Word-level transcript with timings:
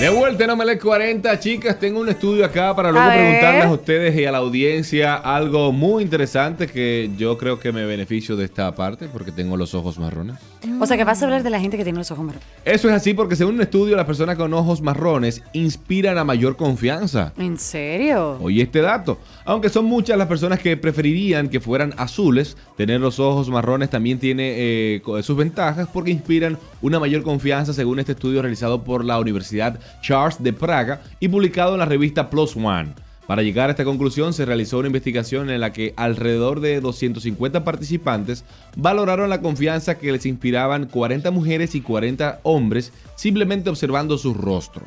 De 0.00 0.08
vuelta 0.10 0.44
en 0.44 0.50
Omelet 0.50 0.82
40, 0.82 1.38
chicas, 1.38 1.78
tengo 1.78 2.00
un 2.00 2.08
estudio 2.08 2.44
acá 2.44 2.74
para 2.74 2.90
luego 2.90 3.08
A 3.08 3.12
preguntarles 3.12 3.64
a 3.64 3.72
ustedes 3.72 4.16
y 4.16 4.24
a 4.24 4.32
la 4.32 4.38
audiencia 4.38 5.14
algo 5.14 5.70
muy 5.70 6.02
interesante 6.02 6.66
que 6.66 7.10
yo 7.16 7.38
creo 7.38 7.60
que 7.60 7.70
me 7.70 7.86
beneficio 7.86 8.34
de 8.36 8.44
esta 8.44 8.74
parte 8.74 9.06
porque 9.06 9.30
tengo 9.30 9.56
los 9.56 9.72
ojos 9.72 9.98
marrones. 9.98 10.36
O 10.84 10.86
sea, 10.86 10.98
que 10.98 11.04
vas 11.04 11.22
a 11.22 11.24
hablar 11.24 11.42
de 11.42 11.48
la 11.48 11.58
gente 11.58 11.78
que 11.78 11.82
tiene 11.82 11.98
los 11.98 12.10
ojos 12.10 12.26
marrones. 12.26 12.46
Eso 12.62 12.90
es 12.90 12.94
así 12.94 13.14
porque 13.14 13.36
según 13.36 13.54
un 13.54 13.62
estudio 13.62 13.96
las 13.96 14.04
personas 14.04 14.36
con 14.36 14.52
ojos 14.52 14.82
marrones 14.82 15.42
inspiran 15.54 16.18
a 16.18 16.24
mayor 16.24 16.56
confianza. 16.56 17.32
¿En 17.38 17.56
serio? 17.56 18.36
Oye 18.42 18.64
este 18.64 18.82
dato, 18.82 19.16
aunque 19.46 19.70
son 19.70 19.86
muchas 19.86 20.18
las 20.18 20.28
personas 20.28 20.58
que 20.58 20.76
preferirían 20.76 21.48
que 21.48 21.58
fueran 21.58 21.94
azules, 21.96 22.58
tener 22.76 23.00
los 23.00 23.18
ojos 23.18 23.48
marrones 23.48 23.88
también 23.88 24.18
tiene 24.18 24.52
eh, 24.56 25.02
sus 25.22 25.38
ventajas 25.38 25.88
porque 25.90 26.10
inspiran 26.10 26.58
una 26.82 27.00
mayor 27.00 27.22
confianza 27.22 27.72
según 27.72 27.98
este 27.98 28.12
estudio 28.12 28.42
realizado 28.42 28.84
por 28.84 29.06
la 29.06 29.18
Universidad 29.18 29.80
Charles 30.02 30.42
de 30.42 30.52
Praga 30.52 31.00
y 31.18 31.28
publicado 31.28 31.72
en 31.72 31.78
la 31.78 31.86
revista 31.86 32.28
Plus 32.28 32.54
One. 32.56 32.92
Para 33.26 33.42
llegar 33.42 33.68
a 33.68 33.72
esta 33.72 33.84
conclusión 33.84 34.34
se 34.34 34.44
realizó 34.44 34.78
una 34.78 34.88
investigación 34.88 35.48
en 35.48 35.60
la 35.60 35.72
que 35.72 35.94
alrededor 35.96 36.60
de 36.60 36.80
250 36.80 37.64
participantes 37.64 38.44
valoraron 38.76 39.30
la 39.30 39.40
confianza 39.40 39.98
que 39.98 40.12
les 40.12 40.26
inspiraban 40.26 40.86
40 40.86 41.30
mujeres 41.30 41.74
y 41.74 41.80
40 41.80 42.40
hombres 42.42 42.92
simplemente 43.16 43.70
observando 43.70 44.18
su 44.18 44.34
rostro. 44.34 44.82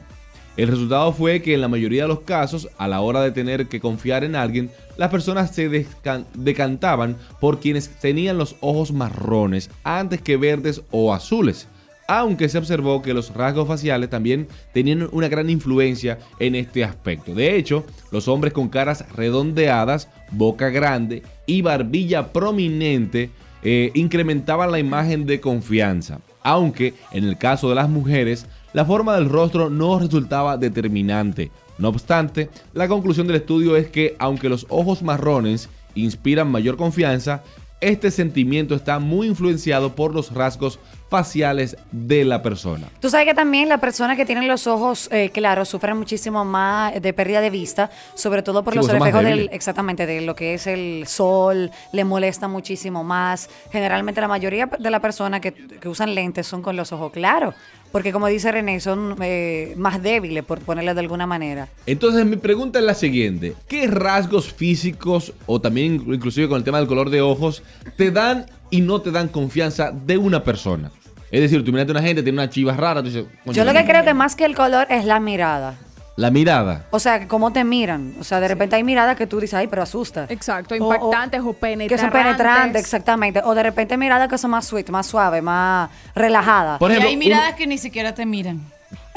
El 0.56 0.70
resultado 0.70 1.14
fue 1.14 1.42
que 1.42 1.54
en 1.54 1.62
la 1.62 1.68
mayoría 1.68 2.04
de 2.04 2.08
los 2.08 2.22
casos, 2.22 2.68
a 2.78 2.88
la 2.88 3.02
hora 3.02 3.22
de 3.22 3.32
tener 3.32 3.68
que 3.68 3.80
confiar 3.80 4.24
en 4.24 4.36
alguien, 4.36 4.72
las 4.98 5.12
personas 5.12 5.54
se 5.54 5.86
decantaban 6.34 7.16
por 7.40 7.60
quienes 7.60 7.90
tenían 8.00 8.40
los 8.40 8.56
ojos 8.60 8.92
marrones 8.92 9.70
antes 9.84 10.20
que 10.20 10.36
verdes 10.36 10.82
o 10.90 11.14
azules. 11.14 11.68
Aunque 12.08 12.48
se 12.48 12.58
observó 12.58 13.02
que 13.02 13.14
los 13.14 13.34
rasgos 13.34 13.68
faciales 13.68 14.10
también 14.10 14.48
tenían 14.74 15.10
una 15.12 15.28
gran 15.28 15.50
influencia 15.50 16.20
en 16.40 16.56
este 16.56 16.84
aspecto. 16.84 17.36
De 17.36 17.58
hecho, 17.58 17.86
los 18.12 18.30
hombres 18.30 18.54
con 18.54 18.70
caras 18.70 19.06
redondeadas, 19.14 20.08
boca 20.32 20.70
grande 20.70 21.24
y 21.46 21.62
barbilla 21.62 22.32
prominente 22.32 23.30
eh, 23.62 23.92
incrementaban 23.94 24.72
la 24.72 24.80
imagen 24.80 25.26
de 25.26 25.42
confianza. 25.42 26.22
Aunque 26.44 26.94
en 27.12 27.26
el 27.26 27.38
caso 27.38 27.68
de 27.68 27.76
las 27.76 27.90
mujeres, 27.90 28.46
la 28.72 28.86
forma 28.86 29.16
del 29.16 29.28
rostro 29.28 29.70
no 29.70 30.00
resultaba 30.00 30.56
determinante. 30.56 31.52
No 31.78 31.90
obstante, 31.90 32.50
la 32.74 32.88
conclusión 32.88 33.28
del 33.28 33.36
estudio 33.36 33.76
es 33.76 33.88
que 33.88 34.16
aunque 34.18 34.48
los 34.48 34.66
ojos 34.70 35.04
marrones 35.04 35.70
inspiran 35.94 36.50
mayor 36.50 36.78
confianza, 36.78 37.44
este 37.82 38.10
sentimiento 38.10 38.74
está 38.74 38.98
muy 39.00 39.28
influenciado 39.28 39.94
por 39.94 40.14
los 40.14 40.34
rasgos 40.34 40.80
faciales 41.10 41.78
de 41.92 42.26
la 42.26 42.42
persona. 42.42 42.88
Tú 43.00 43.10
sabes 43.10 43.26
que 43.28 43.34
también 43.34 43.70
las 43.70 43.80
personas 43.80 44.18
que 44.18 44.26
tienen 44.26 44.48
los 44.48 44.68
ojos 44.68 45.10
eh, 45.12 45.30
claros 45.30 45.70
sufren 45.70 45.98
muchísimo 45.98 46.44
más 46.46 47.02
de 47.02 47.14
pérdida 47.14 47.42
de 47.42 47.50
vista, 47.50 47.90
sobre 48.14 48.42
todo 48.42 48.64
por 48.64 48.74
Sí, 48.74 48.80
los 48.80 48.90
reflejos 48.90 49.24
del, 49.24 49.50
exactamente, 49.52 50.06
de 50.06 50.22
lo 50.22 50.36
que 50.36 50.54
es 50.54 50.68
el 50.68 51.06
sol, 51.08 51.72
le 51.94 52.04
molesta 52.04 52.48
muchísimo 52.48 53.04
más. 53.04 53.50
Generalmente 53.72 54.22
la 54.22 54.28
mayoría 54.28 54.66
de 54.66 54.90
las 54.90 55.02
personas 55.02 55.42
que, 55.42 55.54
que 55.54 55.90
usan 55.90 56.14
lentes 56.14 56.48
son 56.48 56.62
con 56.62 56.76
los 56.76 56.92
ojos 56.92 57.12
claros, 57.12 57.56
porque 57.92 58.12
como 58.12 58.28
dice 58.28 58.52
René, 58.52 58.80
son 58.80 59.16
eh, 59.22 59.74
más 59.78 60.02
débiles, 60.04 60.44
por 60.44 60.60
ponerle 60.60 60.94
de 60.94 61.00
alguna 61.00 61.26
manera. 61.26 61.68
Entonces 61.86 62.26
mi 62.26 62.36
pregunta 62.36 62.80
es 62.80 62.86
la 62.86 62.94
siguiente, 62.94 63.56
¿qué 63.68 63.88
rasgos 63.88 64.52
físicos 64.54 65.34
o 65.46 65.62
también 65.62 66.04
inclusive 66.08 66.48
con 66.48 66.58
el 66.58 66.64
tema 66.64 66.80
del 66.80 66.88
color 66.88 67.10
de 67.10 67.22
ojos 67.22 67.64
te 67.96 68.12
dan 68.12 68.46
y 68.70 68.82
no 68.82 69.02
te 69.02 69.12
dan 69.12 69.28
confianza 69.28 69.92
de 69.92 70.18
una 70.18 70.44
persona? 70.44 70.92
Es 71.32 71.42
decir, 71.42 71.64
tú 71.66 71.72
miras 71.72 71.88
a 71.88 71.92
una 71.92 72.02
gente, 72.02 72.24
tiene 72.24 72.38
una 72.38 72.50
chiva 72.50 72.74
rara, 72.74 73.02
tú 73.02 73.10
dices, 73.10 73.26
"Coño, 73.44 73.54
Yo 73.56 73.66
lo 73.66 73.74
que 73.74 73.84
creo 73.86 74.04
que 74.06 74.14
más 74.14 74.36
que 74.36 74.46
el 74.46 74.56
color 74.56 74.88
es 74.90 75.04
la 75.06 75.20
mirada. 75.20 75.76
La 76.16 76.32
mirada. 76.32 76.86
O 76.90 77.00
sea, 77.00 77.20
que 77.20 77.28
cómo 77.28 77.54
te 77.54 77.64
miran. 77.64 78.16
O 78.20 78.24
sea, 78.24 78.40
de 78.40 78.48
repente 78.48 78.76
hay 78.76 78.84
miradas 78.84 79.16
que 79.16 79.28
tú 79.28 79.40
dices, 79.40 79.54
ay, 79.54 79.68
pero 79.68 79.84
asusta. 79.84 80.26
Exacto, 80.30 80.74
O- 80.74 80.78
impactantes 80.78 81.42
o, 81.42 81.50
Que 81.54 81.54
penetrantes. 81.54 82.02
son 82.02 82.10
penetrantes, 82.12 82.82
exactamente. 82.82 83.42
O 83.44 83.54
de 83.54 83.62
repente 83.62 83.98
miradas 83.98 84.28
que 84.28 84.38
son 84.40 84.50
más 84.52 84.66
sweet, 84.66 84.90
más 84.90 85.06
suave, 85.06 85.44
más 85.44 85.90
relajadas. 86.16 86.80
Por 86.80 86.90
y 86.90 86.94
ejemplo, 86.94 87.10
hay 87.12 87.18
miradas 87.18 87.54
que 87.54 87.68
ni 87.68 87.78
siquiera 87.78 88.16
te 88.16 88.26
miran. 88.26 88.62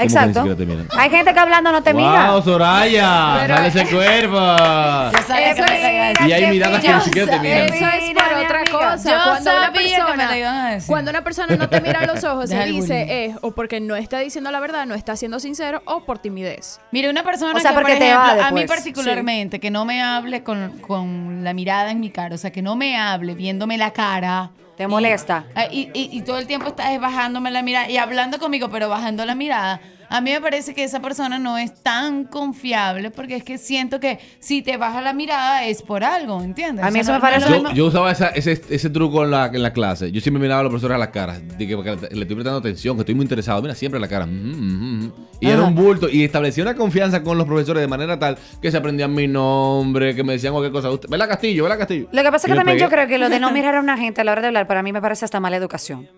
Que 0.01 0.13
Exacto. 0.13 0.57
te 0.57 0.67
miran? 0.67 0.89
Hay 0.97 1.11
gente 1.11 1.33
que 1.33 1.39
hablando 1.39 1.73
no 1.73 1.83
te 1.83 1.95
mira. 1.95 2.31
¡Wow, 2.33 2.43
Soraya! 2.43 3.37
Pero- 3.41 3.55
¡Dale 3.55 3.69
ese 3.69 3.87
cuerpo! 3.87 4.37
Yo 5.13 5.23
sabía 5.27 5.55
que 5.55 5.61
Eso 5.61 5.63
me 5.73 6.11
es- 6.11 6.19
decir. 6.19 6.29
Y 6.29 6.33
hay 6.33 6.47
miradas 6.51 6.81
que 6.81 6.93
ni 6.95 7.01
siquiera 7.03 7.31
te 7.33 7.41
miran. 7.41 7.59
Eso 7.73 7.75
es 7.87 8.09
Mira, 8.09 8.25
por 8.29 8.39
otra 8.45 8.65
cosa. 8.71 9.11
Yo 9.11 9.17
cuando 9.31 9.51
una 9.57 9.73
que 9.73 9.79
persona, 9.81 10.79
cuando 10.87 11.11
una 11.11 11.25
persona 11.25 11.57
no 11.57 11.69
te 11.69 11.81
mira 11.81 12.01
a 12.01 12.07
los 12.07 12.25
ojos, 12.25 12.51
el 12.51 12.73
dice 12.73 13.27
es 13.27 13.37
o 13.43 13.53
porque 13.53 13.81
no 13.81 13.97
está 13.97 14.19
diciendo 14.19 14.51
la 14.51 14.61
verdad, 14.61 14.87
no 14.87 14.95
está 14.95 15.17
siendo 15.17 15.39
sincero 15.41 15.83
o 15.85 16.05
por 16.05 16.19
timidez. 16.19 16.81
Mire, 16.93 17.11
una 17.11 17.23
persona 17.23 17.53
O 17.57 17.61
sea, 17.61 17.71
que, 17.71 17.75
por 17.75 17.83
porque 17.85 17.97
te 17.99 18.07
ejemplo, 18.09 18.27
evade, 18.33 18.43
a 18.43 18.51
mí 18.51 18.63
pues. 18.67 18.71
particularmente, 18.71 19.61
que 19.61 19.71
no 19.71 19.85
me 19.85 20.03
hable 20.03 20.43
con, 20.43 20.79
con 20.81 21.45
la 21.45 21.53
mirada 21.55 21.91
en 21.91 22.01
mi 22.01 22.11
cara, 22.11 22.35
o 22.35 22.39
sea, 22.39 22.51
que 22.51 22.63
no 22.63 22.77
me 22.77 22.97
hable 22.99 23.35
viéndome 23.35 23.79
la 23.79 23.93
cara. 23.93 24.51
Te 24.81 24.89
molesta. 24.89 25.45
ah, 25.55 25.67
Y, 25.71 25.91
y- 25.93 26.09
y 26.11 26.23
todo 26.23 26.39
el 26.39 26.47
tiempo 26.47 26.69
estás 26.69 26.99
bajándome 26.99 27.51
la 27.51 27.61
mirada 27.61 27.91
y 27.91 27.99
hablando 27.99 28.39
conmigo, 28.39 28.71
pero 28.71 28.89
bajando 28.89 29.27
la 29.27 29.35
mirada. 29.35 29.79
A 30.11 30.21
mí 30.21 30.33
me 30.33 30.41
parece 30.41 30.75
que 30.75 30.83
esa 30.83 31.01
persona 31.01 31.39
no 31.39 31.57
es 31.57 31.73
tan 31.83 32.25
confiable 32.25 33.11
porque 33.13 33.37
es 33.37 33.45
que 33.45 33.59
siento 33.59 34.01
que 34.01 34.19
si 34.41 34.61
te 34.61 34.77
baja 34.77 35.01
la 35.01 35.13
mirada 35.13 35.65
es 35.65 35.83
por 35.83 36.03
algo, 36.03 36.43
¿entiendes? 36.43 36.85
A 36.85 36.91
mí 36.91 36.99
O 37.01 37.05
sea, 37.05 37.13
eso 37.13 37.13
me 37.13 37.21
parece 37.21 37.75
Yo, 37.75 37.87
usaba 37.87 38.11
esa- 38.11 38.29
ese, 38.31 38.61
ese 38.71 38.91
truco 38.91 39.23
en 39.25 39.31
la, 39.31 39.47
en 39.47 39.63
la 39.63 39.73
clase. 39.73 40.11
Yo 40.11 40.21
siempre 40.21 40.41
miraba 40.43 40.61
a 40.61 40.63
los 40.65 40.71
profesores 40.71 40.97
a 40.97 40.99
las 40.99 41.09
caras. 41.11 41.41
Dije, 41.57 41.77
porque 41.77 41.91
le 41.93 42.23
estoy 42.23 42.35
prestando 42.35 42.59
atención, 42.59 42.97
que 42.97 43.03
estoy 43.03 43.15
muy 43.15 43.23
interesado. 43.23 43.63
Mira, 43.63 43.75
siempre 43.77 43.99
a 43.99 44.01
la 44.01 44.09
cara. 44.09 44.27
Mm, 44.27 44.31
mm, 44.33 45.05
mm. 45.07 45.13
Y 45.41 45.49
era 45.49 45.63
un 45.63 45.75
bulto. 45.77 46.09
Y 46.11 46.25
establecía 46.25 46.65
una 46.65 46.75
confianza 46.75 47.23
con 47.23 47.39
los 47.39 47.47
profesores 47.47 47.81
de 47.81 47.87
manera 47.89 48.19
tal 48.19 48.37
que 48.61 48.71
se 48.71 48.77
aprendían 48.77 49.15
mi 49.15 49.29
nombre, 49.29 50.15
que 50.17 50.25
me 50.25 50.33
decían 50.33 50.53
cualquier 50.53 50.73
cosa. 50.73 50.89
Vela 51.09 51.29
Castillo, 51.29 51.63
Vela 51.63 51.79
Castillo. 51.79 52.09
Lo 52.11 52.23
que 52.23 52.31
pasa 52.33 52.47
es 52.49 52.53
que 52.53 52.57
también 52.57 52.79
yo 52.79 52.89
creo 52.89 53.07
que 53.07 53.17
lo 53.17 53.29
de 53.29 53.39
no 53.39 53.53
mirar 53.53 53.77
a 53.77 53.81
una 53.81 53.97
gente 53.97 54.21
a 54.21 54.25
la 54.25 54.33
hora 54.33 54.41
de 54.41 54.49
hablar, 54.49 54.67
para 54.67 54.83
mí 54.83 54.93
me 54.93 55.01
parece 55.01 55.25
hasta 55.25 55.39
mala 55.39 55.57
educación. 55.57 56.09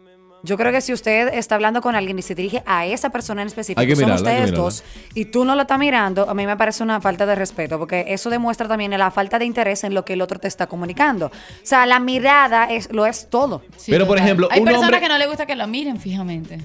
Yo 0.44 0.56
creo 0.56 0.72
que 0.72 0.80
si 0.80 0.92
usted 0.92 1.28
está 1.34 1.54
hablando 1.54 1.80
con 1.80 1.94
alguien 1.94 2.18
y 2.18 2.22
se 2.22 2.34
dirige 2.34 2.62
a 2.66 2.84
esa 2.86 3.10
persona 3.10 3.42
en 3.42 3.46
específico, 3.48 3.80
Hay 3.80 3.86
que 3.86 3.94
son 3.94 4.06
mirarla, 4.06 4.30
hay 4.30 4.36
que 4.36 4.42
ustedes 4.42 4.50
mirarla. 4.52 4.64
dos, 4.64 4.84
y 5.14 5.24
tú 5.26 5.44
no 5.44 5.54
lo 5.54 5.62
estás 5.62 5.78
mirando, 5.78 6.28
a 6.28 6.34
mí 6.34 6.46
me 6.46 6.56
parece 6.56 6.82
una 6.82 7.00
falta 7.00 7.26
de 7.26 7.34
respeto, 7.36 7.78
porque 7.78 8.06
eso 8.08 8.28
demuestra 8.28 8.66
también 8.66 8.90
la 8.98 9.10
falta 9.12 9.38
de 9.38 9.44
interés 9.44 9.84
en 9.84 9.94
lo 9.94 10.04
que 10.04 10.14
el 10.14 10.20
otro 10.20 10.40
te 10.40 10.48
está 10.48 10.66
comunicando. 10.66 11.26
O 11.26 11.30
sea, 11.62 11.86
la 11.86 12.00
mirada 12.00 12.64
es, 12.64 12.90
lo 12.92 13.06
es 13.06 13.30
todo. 13.30 13.62
Sí, 13.76 13.92
Pero, 13.92 14.06
por 14.06 14.18
ejemplo, 14.18 14.48
hay 14.50 14.58
un 14.60 14.64
personas 14.64 14.88
hombre- 14.88 15.00
que 15.00 15.08
no 15.08 15.18
les 15.18 15.28
gusta 15.28 15.46
que 15.46 15.54
lo 15.54 15.66
miren 15.68 16.00
fijamente. 16.00 16.58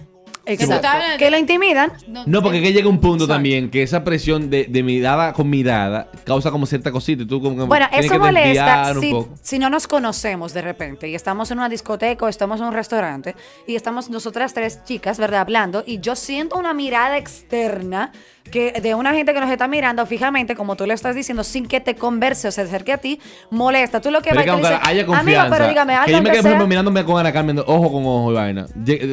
Exacto. 0.48 0.88
Que 1.18 1.30
lo 1.30 1.38
intimidan. 1.38 1.92
No, 2.26 2.42
porque 2.42 2.62
que 2.62 2.74
llega 2.74 2.88
un 2.90 3.00
punto 3.00 3.26
Exacto. 3.26 3.34
también 3.34 3.70
que 3.70 3.84
esa 3.84 4.04
presión 4.04 4.50
de, 4.50 4.66
de 4.66 4.84
mirada 4.84 5.34
con 5.34 5.50
mirada 5.50 6.10
causa 6.26 6.52
como 6.52 6.66
cierta 6.66 6.92
cosita. 6.92 7.24
Y 7.24 7.26
tú 7.26 7.42
como 7.42 7.56
que 7.58 7.64
Bueno, 7.64 7.86
eso 7.92 8.14
que 8.14 8.20
molesta 8.20 8.94
si, 9.00 9.12
poco. 9.12 9.30
si 9.42 9.60
no 9.60 9.70
nos 9.70 9.88
conocemos 9.88 10.54
de 10.54 10.62
repente 10.62 11.08
y 11.10 11.16
estamos 11.16 11.52
en 11.52 11.58
una 11.60 11.70
discoteca 11.70 12.26
o 12.26 12.28
estamos 12.30 12.60
en 12.62 12.68
un 12.68 12.74
restaurante 12.74 13.36
y 13.68 13.76
estamos 13.76 14.10
nosotras 14.10 14.54
tres 14.54 14.84
chicas, 14.86 15.18
¿verdad? 15.20 15.42
Hablando 15.42 15.84
y 15.86 16.00
yo 16.00 16.16
siento 16.16 16.58
una 16.58 16.74
mirada 16.74 17.18
externa 17.18 18.12
que 18.52 18.72
de 18.82 18.96
una 18.96 19.14
gente 19.14 19.34
que 19.34 19.42
nos 19.42 19.50
está 19.50 19.68
mirando 19.68 20.06
fijamente, 20.06 20.56
como 20.56 20.78
tú 20.78 20.86
le 20.86 20.94
estás 20.94 21.14
diciendo, 21.16 21.44
sin 21.44 21.66
que 21.68 21.82
te 21.82 21.96
converse 21.96 22.48
o 22.48 22.52
se 22.52 22.62
acerque 22.62 22.94
a 22.94 22.98
ti, 22.98 23.20
molesta. 23.52 24.00
Tú 24.00 24.10
lo 24.10 24.22
que 24.22 24.30
Pero 24.30 24.40
vas 24.58 24.82
amigo, 24.88 25.08
confianza. 25.08 25.50
pero 25.54 25.68
dígame 25.68 25.94
algo 25.96 26.06
que 26.06 26.12
yo 26.14 26.18
me 26.22 26.24
quedé, 26.30 26.38
por 26.42 26.46
ejemplo, 26.48 26.60
sea". 26.64 26.68
mirándome 26.70 27.04
con 27.04 27.20
Ana 27.20 27.34
Carmen, 27.34 27.60
ojo 27.60 27.92
con 27.92 28.06
ojo 28.06 28.32
y 28.32 28.36
vaina. 28.36 28.66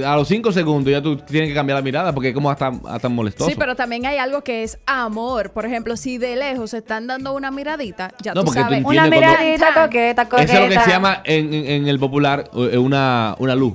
A 0.07 0.15
los 0.17 0.29
cinco 0.29 0.53
segundos 0.53 0.93
ya 0.93 1.03
tú 1.03 1.19
tienes 1.27 1.49
que 1.51 1.55
cambiar 1.55 1.79
la 1.79 1.83
mirada 1.83 2.13
porque 2.13 2.29
es 2.31 2.35
como 2.35 2.51
hasta, 2.51 2.73
hasta 2.89 3.09
molestoso. 3.09 3.49
Sí, 3.51 3.57
pero 3.59 3.75
también 3.77 4.07
hay 4.07 4.19
algo 4.19 4.43
que 4.43 4.63
es 4.63 4.79
amor. 4.87 5.51
Por 5.53 5.67
ejemplo, 5.67 5.97
si 5.97 6.19
de 6.19 6.37
lejos 6.37 6.71
se 6.71 6.79
están 6.79 7.07
dando 7.07 7.33
una 7.35 7.51
miradita, 7.51 8.13
ya 8.23 8.35
No, 8.35 8.41
tú 8.41 8.47
porque 8.47 8.61
tú 8.61 8.65
sabes. 8.65 8.79
entiendes 8.79 9.03
Una 9.03 9.17
cuando- 9.19 9.39
miradita 9.39 9.75
coqueta, 9.75 10.29
coqueta. 10.29 10.53
Eso 10.53 10.63
es 10.65 10.69
lo 10.71 10.77
que 10.77 10.85
se 10.85 10.91
llama 10.91 11.21
en, 11.25 11.55
en- 11.55 11.67
en 11.67 11.89
el 11.89 11.99
popular 11.99 12.51
eh, 12.55 12.79
una, 12.79 13.35
una 13.39 13.55
luz. 13.55 13.75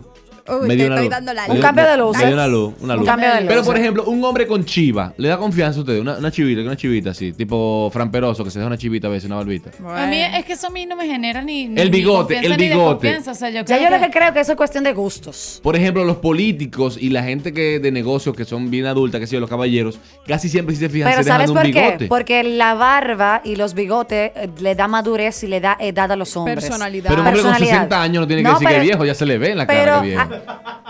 Uy, 0.61 0.67
Me 0.67 0.75
dio 0.75 0.85
te 0.85 0.87
una 0.87 0.95
estoy 0.95 1.05
luz. 1.05 1.09
dando 1.11 1.33
la 1.33 1.47
luz. 1.47 1.55
Un 1.55 1.61
cambio 1.61 1.85
de 1.87 1.97
luz, 1.97 2.17
Me 2.17 2.25
dio 2.25 2.33
una 2.33 2.47
luz, 2.47 2.73
una 2.81 2.95
Un 2.95 3.05
cambio 3.05 3.29
de 3.33 3.41
luz. 3.41 3.47
Pero, 3.49 3.63
por 3.63 3.77
ejemplo, 3.77 4.03
un 4.05 4.23
hombre 4.23 4.47
con 4.47 4.65
chiva, 4.65 5.13
¿le 5.17 5.27
da 5.27 5.37
confianza 5.37 5.79
a 5.79 5.81
usted? 5.81 5.99
Una, 5.99 6.17
una 6.17 6.31
chivita, 6.31 6.61
una 6.61 6.75
chivita 6.77 7.11
así, 7.11 7.33
tipo 7.33 7.89
Fran 7.93 8.11
Peroso, 8.11 8.43
que 8.43 8.51
se 8.51 8.59
deja 8.59 8.67
una 8.67 8.77
chivita 8.77 9.07
a 9.07 9.11
veces, 9.11 9.25
una 9.27 9.35
barbita. 9.37 9.71
A 9.95 10.07
mí 10.07 10.17
es 10.21 10.45
que 10.45 10.53
eso 10.53 10.67
a 10.67 10.69
mí 10.69 10.85
no 10.85 10.95
me 10.95 11.05
genera 11.05 11.41
ni, 11.41 11.67
ni- 11.67 11.79
El 11.81 11.91
ni 11.91 11.97
bigote, 11.99 12.35
confianza 12.35 12.47
el 12.47 12.57
ni 12.57 12.67
bigote. 12.69 13.07
desconfianza. 13.07 13.31
O 13.31 13.35
sea, 13.35 13.49
yo 13.49 13.65
Ya 13.65 13.77
yo 13.81 13.89
lo 13.89 13.99
que- 14.03 14.09
creo 14.11 14.33
que 14.33 14.39
eso 14.39 14.51
es 14.53 14.57
cuestión 14.57 14.83
de 14.83 14.93
gustos. 14.93 15.59
Por 15.63 15.75
ejemplo, 15.75 16.03
los 16.05 16.17
políticos 16.17 16.97
y 16.99 17.09
la 17.09 17.23
gente 17.23 17.53
que 17.53 17.79
de 17.79 17.91
negocios 17.91 18.35
que 18.35 18.45
son 18.45 18.69
bien 18.71 18.85
adultas, 18.85 19.19
que 19.19 19.27
sé 19.27 19.35
yo, 19.35 19.39
los 19.39 19.49
caballeros, 19.49 19.99
casi 20.27 20.49
siempre 20.49 20.75
si 20.75 20.81
se 20.81 20.89
fijan 20.89 21.09
Pero 21.11 21.23
se 21.23 21.29
¿sabes 21.29 21.49
un 21.49 21.55
por 21.55 21.65
bigote. 21.65 21.97
qué? 21.99 22.07
Porque 22.07 22.43
la 22.43 22.73
barba 22.73 23.41
y 23.43 23.55
los 23.55 23.73
bigotes 23.73 24.31
eh, 24.35 24.49
le 24.61 24.75
da 24.75 24.87
madurez 24.87 25.43
y 25.43 25.47
le 25.47 25.59
da 25.59 25.77
edad 25.79 26.11
a 26.11 26.15
los 26.15 26.35
hombres. 26.37 26.55
Personalidad. 26.63 27.09
Pero 27.09 27.21
un 27.21 27.27
hombre 27.27 27.41
con 27.41 27.51
Personalidad. 27.51 27.75
60 27.83 28.01
años 28.01 28.21
no 28.21 28.27
tiene 28.27 28.41
que 28.41 28.47
No, 28.47 28.53
decir 28.53 28.67
que 28.67 28.73
pero- 28.73 28.81
es 28.83 28.87
viejo, 28.89 29.05
ya 29.05 29.13
se 29.15 29.25
le 29.25 29.37
ve 29.37 29.51
en 29.51 29.57
la 29.57 29.67
cara 29.67 30.01
que 30.01 30.07
es 30.13 30.15
viejo. 30.15 30.29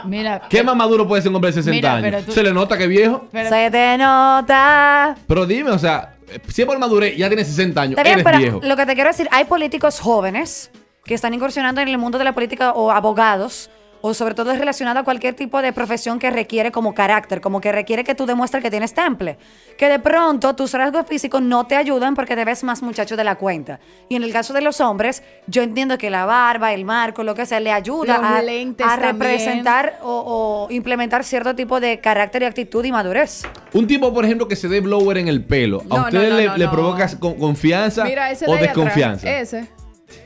Mira, 0.06 0.42
¿Qué 0.50 0.64
más 0.64 0.76
maduro 0.76 1.08
puede 1.08 1.22
ser 1.22 1.30
un 1.30 1.36
hombre 1.36 1.50
de 1.52 1.62
60 1.62 1.76
Mira, 1.76 1.94
años? 2.18 2.26
tú- 2.26 2.32
¿Se 2.32 2.44
le 2.44 2.54
nota 2.54 2.78
que 2.78 2.88
viejo? 2.88 3.28
pero- 3.32 3.50
se 3.50 3.70
te 3.72 3.98
nota. 3.98 5.16
Pero 5.28 5.46
dime, 5.46 5.72
o 5.72 5.80
sea, 5.80 6.16
si 6.48 6.62
es 6.62 6.68
por 6.68 6.78
madurez, 6.80 7.16
ya 7.18 7.28
tiene 7.28 7.44
60 7.44 7.82
años, 7.82 7.92
Está 7.98 8.04
bien, 8.04 8.14
eres 8.14 8.24
pero 8.26 8.38
viejo. 8.38 8.60
lo 8.64 8.76
que 8.76 8.86
te 8.86 8.94
quiero 8.96 9.10
decir, 9.10 9.28
hay 9.32 9.46
políticos 9.46 10.00
jóvenes 10.00 10.72
que 11.04 11.14
están 11.16 11.34
incursionando 11.34 11.82
en 11.82 11.88
el 11.88 11.98
mundo 11.98 12.18
de 12.18 12.24
la 12.24 12.34
política 12.34 12.72
o 12.72 12.92
abogados 12.92 13.70
o 14.02 14.14
sobre 14.14 14.34
todo 14.36 14.52
es 14.52 14.60
relacionado 14.60 15.00
a 15.00 15.04
cualquier 15.04 15.34
tipo 15.34 15.62
de 15.62 15.74
profesión 15.74 16.20
que 16.20 16.30
requiere 16.30 16.72
como 16.72 16.94
carácter, 16.94 17.42
como 17.42 17.60
que 17.62 17.72
requiere 17.72 18.04
que 18.04 18.16
tú 18.16 18.26
demuestres 18.26 18.64
que 18.64 18.70
tienes 18.70 18.94
temple. 18.94 19.38
Que 19.78 19.90
de 19.90 20.00
pronto 20.00 20.56
tus 20.56 20.74
rasgos 20.74 21.06
físicos 21.08 21.42
no 21.42 21.66
te 21.68 21.76
ayudan 21.76 22.16
porque 22.16 22.36
te 22.36 22.46
ves 22.46 22.64
más 22.64 22.82
muchacho 22.82 23.18
de 23.18 23.24
la 23.24 23.36
cuenta. 23.36 23.80
Y 24.08 24.16
en 24.16 24.24
el 24.24 24.32
caso 24.32 24.54
de 24.54 24.62
los 24.62 24.80
hombres, 24.82 25.24
yo 25.48 25.62
entiendo 25.64 25.98
que 25.98 26.10
la 26.10 26.26
barba, 26.26 26.74
el 26.74 26.86
marco, 26.86 27.24
lo 27.24 27.36
que 27.36 27.46
sea, 27.46 27.60
le 27.60 27.72
ayuda 27.72 28.18
Los 28.18 28.26
a, 28.26 28.42
lentes 28.42 28.86
a 28.88 28.98
también. 28.98 29.20
representar 29.20 30.00
o, 30.02 30.68
o 30.70 30.72
implementar 30.74 31.24
cierto 31.24 31.56
tipo 31.56 31.80
de 31.80 32.00
carácter 32.00 32.44
y 32.44 32.46
actitud 32.46 32.84
y 32.86 32.92
madurez. 32.92 33.44
Un 33.74 33.86
tipo, 33.88 34.14
por 34.14 34.24
ejemplo, 34.26 34.48
que 34.48 34.56
se 34.56 34.68
dé 34.68 34.80
blower 34.82 35.18
en 35.18 35.28
el 35.28 35.44
pelo, 35.44 35.84
¿a 35.90 35.96
No, 35.98 36.04
ustedes 36.06 36.30
no, 36.30 36.36
no, 36.36 36.38
le, 36.42 36.46
no, 36.48 36.58
le 36.58 36.66
no. 36.66 36.72
provoca 36.72 37.08
con- 37.20 37.36
confianza 37.38 38.04
Mira, 38.06 38.32
ese 38.32 38.46
o 38.46 38.52
de 38.54 38.58
ahí 38.60 38.64
atrás, 38.66 38.76
desconfianza? 38.76 39.30
Ese. 39.40 39.68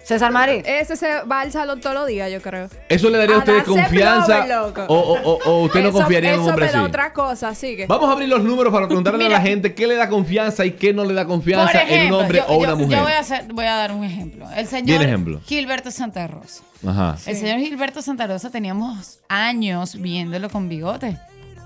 César 0.04 0.32
Marí. 0.32 0.62
Ese 0.66 0.96
se 0.98 1.24
va 1.24 1.42
al 1.42 1.52
salón 1.52 1.80
todos 1.80 1.96
los 1.96 2.08
días, 2.08 2.30
yo 2.32 2.42
creo. 2.42 2.68
¿Eso 2.90 3.10
le 3.10 3.18
daría 3.18 3.38
a 3.38 3.40
darse 3.40 3.64
confianza 3.64 4.46
loco. 4.48 4.84
o, 4.88 4.96
o- 4.96 5.22
o- 5.32 5.40
o 5.46 5.64
usted 5.64 5.82
no 5.82 5.90
Eso- 5.90 5.98
confiaría 6.00 6.32
en 6.34 6.36
un 6.40 6.42
eso 6.42 6.50
hombre 6.50 6.66
me 6.66 6.72
da 6.72 6.78
así? 6.80 6.88
otra 6.88 7.14
cosa, 7.14 7.56
sigue. 7.56 7.86
Vamos 7.88 8.10
a 8.10 8.12
abrir 8.14 8.28
los 8.28 8.44
números 8.44 8.74
para 8.74 8.86
preguntarle 8.88 9.26
a 9.26 9.30
la 9.30 9.42
gente 9.42 9.74
qué 9.74 9.88
le 9.88 9.96
da 9.96 10.10
confianza 10.10 10.66
y 10.66 10.72
qué 10.72 10.94
no 10.94 11.06
le 11.06 11.14
da 11.14 11.26
confianza 11.26 11.82
en 11.84 11.88
un 11.88 11.94
ejemplo, 11.94 12.20
hombre 12.20 12.38
yo, 12.40 12.46
o 12.54 12.58
una 12.58 12.68
yo- 12.70 12.76
mujer. 12.78 12.98
yo 12.98 13.04
voy, 13.04 13.12
a 13.14 13.20
hacer- 13.20 13.46
voy 13.54 13.66
a 13.66 13.76
dar 13.76 13.92
un 13.94 14.04
ejemplo. 14.04 14.46
El 14.56 14.68
señor 14.68 15.02
ejemplo. 15.02 15.40
Gilberto 15.46 15.90
Santa 15.90 16.28
Rosa. 16.28 16.64
Ajá. 16.86 17.16
El 17.26 17.38
señor 17.38 17.60
Gilberto 17.60 18.02
Santa 18.02 18.28
Rosa 18.28 18.50
teníamos 18.50 19.20
años 19.30 19.96
viéndolo 20.02 20.50
con 20.50 20.68
bigote. 20.68 21.18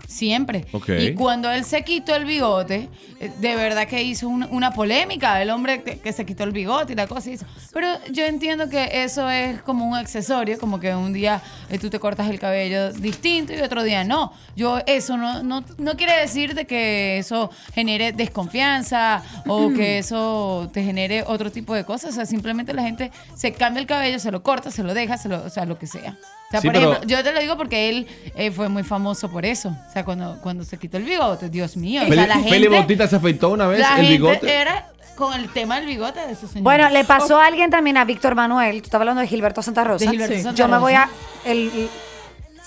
Siempre. 0.08 0.66
Y 1.00 1.14
cuando 1.16 1.52
él 1.52 1.66
se 1.66 1.84
quitó 1.84 2.16
el 2.16 2.24
bigote, 2.24 2.88
eh, 3.20 3.30
de 3.40 3.56
verdad 3.58 3.88
que 3.88 4.02
hizo 4.04 4.30
una, 4.30 4.48
una 4.48 4.72
polémica. 4.72 5.42
El 5.42 5.50
hombre 5.50 5.84
que, 5.84 6.00
que 6.00 6.14
se 6.14 6.26
quitó 6.26 6.46
el 6.46 6.52
bigote 6.52 6.94
y 6.94 6.96
la 6.96 7.08
cosa 7.08 7.30
hizo. 7.30 7.46
Pero 7.74 7.90
yo 8.10 8.26
entiendo 8.26 8.70
que 8.70 9.04
eso 9.04 9.30
es 9.30 9.62
como 9.64 9.86
un 9.86 9.98
accesorio, 9.98 10.58
como 10.60 10.80
que 10.80 10.96
un 10.96 11.12
día 11.12 11.42
eh, 11.70 11.78
tú 11.78 11.90
te 11.90 12.00
cortas 12.00 12.30
el 12.30 12.40
cabello 12.40 12.94
distinto 12.94 13.54
y 13.54 13.60
otro 13.60 13.84
día 13.84 14.06
no. 14.06 14.32
Yo, 14.56 14.80
eso 14.88 15.18
no, 15.18 15.44
no, 15.44 15.66
no 15.78 15.98
quiere 15.98 16.18
decir 16.22 16.56
de 16.56 16.66
que 16.66 17.18
eso 17.18 17.52
genere 17.74 18.14
desconfianza 18.14 19.22
o 19.46 19.74
que 19.74 19.98
eso 19.98 20.70
te 20.72 20.84
genere 20.84 21.26
otro 21.28 21.52
tipo 21.52 21.76
de 21.76 21.84
cosas. 21.84 22.12
O 22.12 22.14
sea, 22.14 22.26
simplemente 22.26 22.74
la 22.74 22.84
gente 22.84 23.12
se 23.36 23.52
cambia 23.52 23.82
el 23.82 23.88
cabello, 23.88 24.20
se 24.20 24.32
lo 24.32 24.42
corta, 24.42 24.72
se 24.72 24.84
lo 24.84 24.94
deja, 24.94 25.18
se 25.18 25.28
lo, 25.28 25.44
o 25.44 25.50
sea, 25.50 25.66
lo 25.66 25.78
que 25.78 25.86
sea. 25.86 26.18
O 26.48 26.52
sea, 26.52 26.62
Sí, 26.62 26.68
por 26.68 26.74
pero- 26.76 26.92
ejemplo, 26.94 27.10
yo 27.10 27.24
te 27.24 27.34
lo 27.34 27.40
digo 27.42 27.58
porque 27.58 27.90
él 27.90 28.08
eh, 28.36 28.52
fue 28.52 28.70
muy 28.70 28.84
famoso 28.84 29.30
por 29.30 29.46
eso. 29.46 29.70
O 29.70 29.92
sea, 29.92 30.06
cuando, 30.06 30.38
cuando 30.42 30.64
se 30.64 30.78
quitó 30.78 30.98
el 30.98 31.04
bigote, 31.04 31.50
Dios 31.50 31.76
mío. 31.76 32.02
O 32.02 32.06
Feli, 32.06 32.16
sea, 32.16 32.28
la 32.28 32.40
Feli 32.40 32.50
gente, 32.52 32.70
Bautista 32.70 33.08
se 33.08 33.16
afeitó 33.18 33.50
una 33.50 33.68
vez 33.68 33.80
la 33.80 33.90
el 34.00 34.06
gente 34.08 34.12
bigote. 34.14 34.54
era 34.56 34.90
con 35.18 35.34
el 35.34 35.52
tema 35.52 35.78
del 35.80 35.88
bigote 35.88 36.20
de 36.26 36.32
ese 36.34 36.48
señor. 36.48 36.64
Bueno, 36.64 36.90
le 36.90 37.04
pasó 37.04 37.40
a 37.40 37.48
alguien 37.48 37.70
también 37.70 37.98
a 37.98 38.06
Víctor 38.06 38.36
Manuel. 38.36 38.82
Tú 38.82 38.86
estabas 38.86 39.02
hablando 39.02 39.22
de 39.22 39.28
Gilberto 39.28 39.62
Santa 39.62 39.84
Rosa. 39.84 40.06
De 40.06 40.12
Gilberto 40.12 40.36
Sí. 40.36 40.42
Santa 40.44 40.58
Yo 40.58 40.68
me 40.70 40.78
voy 40.78 40.94
a. 40.94 41.10
el- 41.44 41.58
el- 41.76 41.90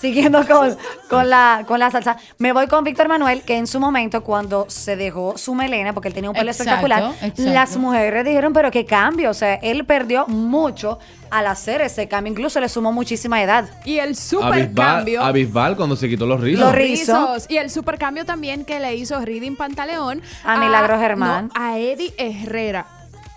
siguiendo 0.01 0.45
con, 0.47 0.75
con, 1.09 1.29
la, 1.29 1.63
con 1.67 1.79
la 1.79 1.91
salsa, 1.91 2.17
me 2.39 2.51
voy 2.51 2.67
con 2.67 2.83
Víctor 2.83 3.07
Manuel, 3.07 3.43
que 3.43 3.55
en 3.57 3.67
su 3.67 3.79
momento, 3.79 4.23
cuando 4.23 4.65
se 4.67 4.95
dejó 4.95 5.37
su 5.37 5.53
melena, 5.53 5.93
porque 5.93 6.07
él 6.07 6.13
tenía 6.13 6.29
un 6.29 6.35
pelo 6.35 6.49
Exacto, 6.49 6.73
espectacular, 6.73 7.13
exacto. 7.21 7.43
las 7.53 7.77
mujeres 7.77 8.25
dijeron, 8.25 8.51
pero 8.51 8.71
qué 8.71 8.85
cambio. 8.85 9.29
O 9.29 9.33
sea, 9.33 9.55
él 9.55 9.85
perdió 9.85 10.25
mucho 10.27 10.99
al 11.29 11.47
hacer 11.47 11.81
ese 11.81 12.07
cambio. 12.07 12.31
Incluso 12.31 12.59
le 12.59 12.67
sumó 12.67 12.91
muchísima 12.91 13.41
edad. 13.41 13.69
Y 13.85 13.99
el 13.99 14.15
super 14.15 14.53
Abisbal, 14.63 14.95
cambio. 14.97 15.21
Abisbal 15.23 15.75
cuando 15.77 15.95
se 15.95 16.09
quitó 16.09 16.25
los 16.25 16.41
rizos. 16.41 16.65
Los 16.65 16.75
rizos. 16.75 17.45
Y 17.49 17.57
el 17.57 17.69
super 17.69 17.97
cambio 17.97 18.25
también 18.25 18.65
que 18.65 18.79
le 18.79 18.95
hizo 18.95 19.19
Reading 19.19 19.55
Pantaleón 19.55 20.21
A 20.43 20.57
Milagros 20.57 20.99
Germán. 20.99 21.51
no, 21.53 21.61
a 21.61 21.77
Eddie 21.77 22.13
Herrera. 22.17 22.85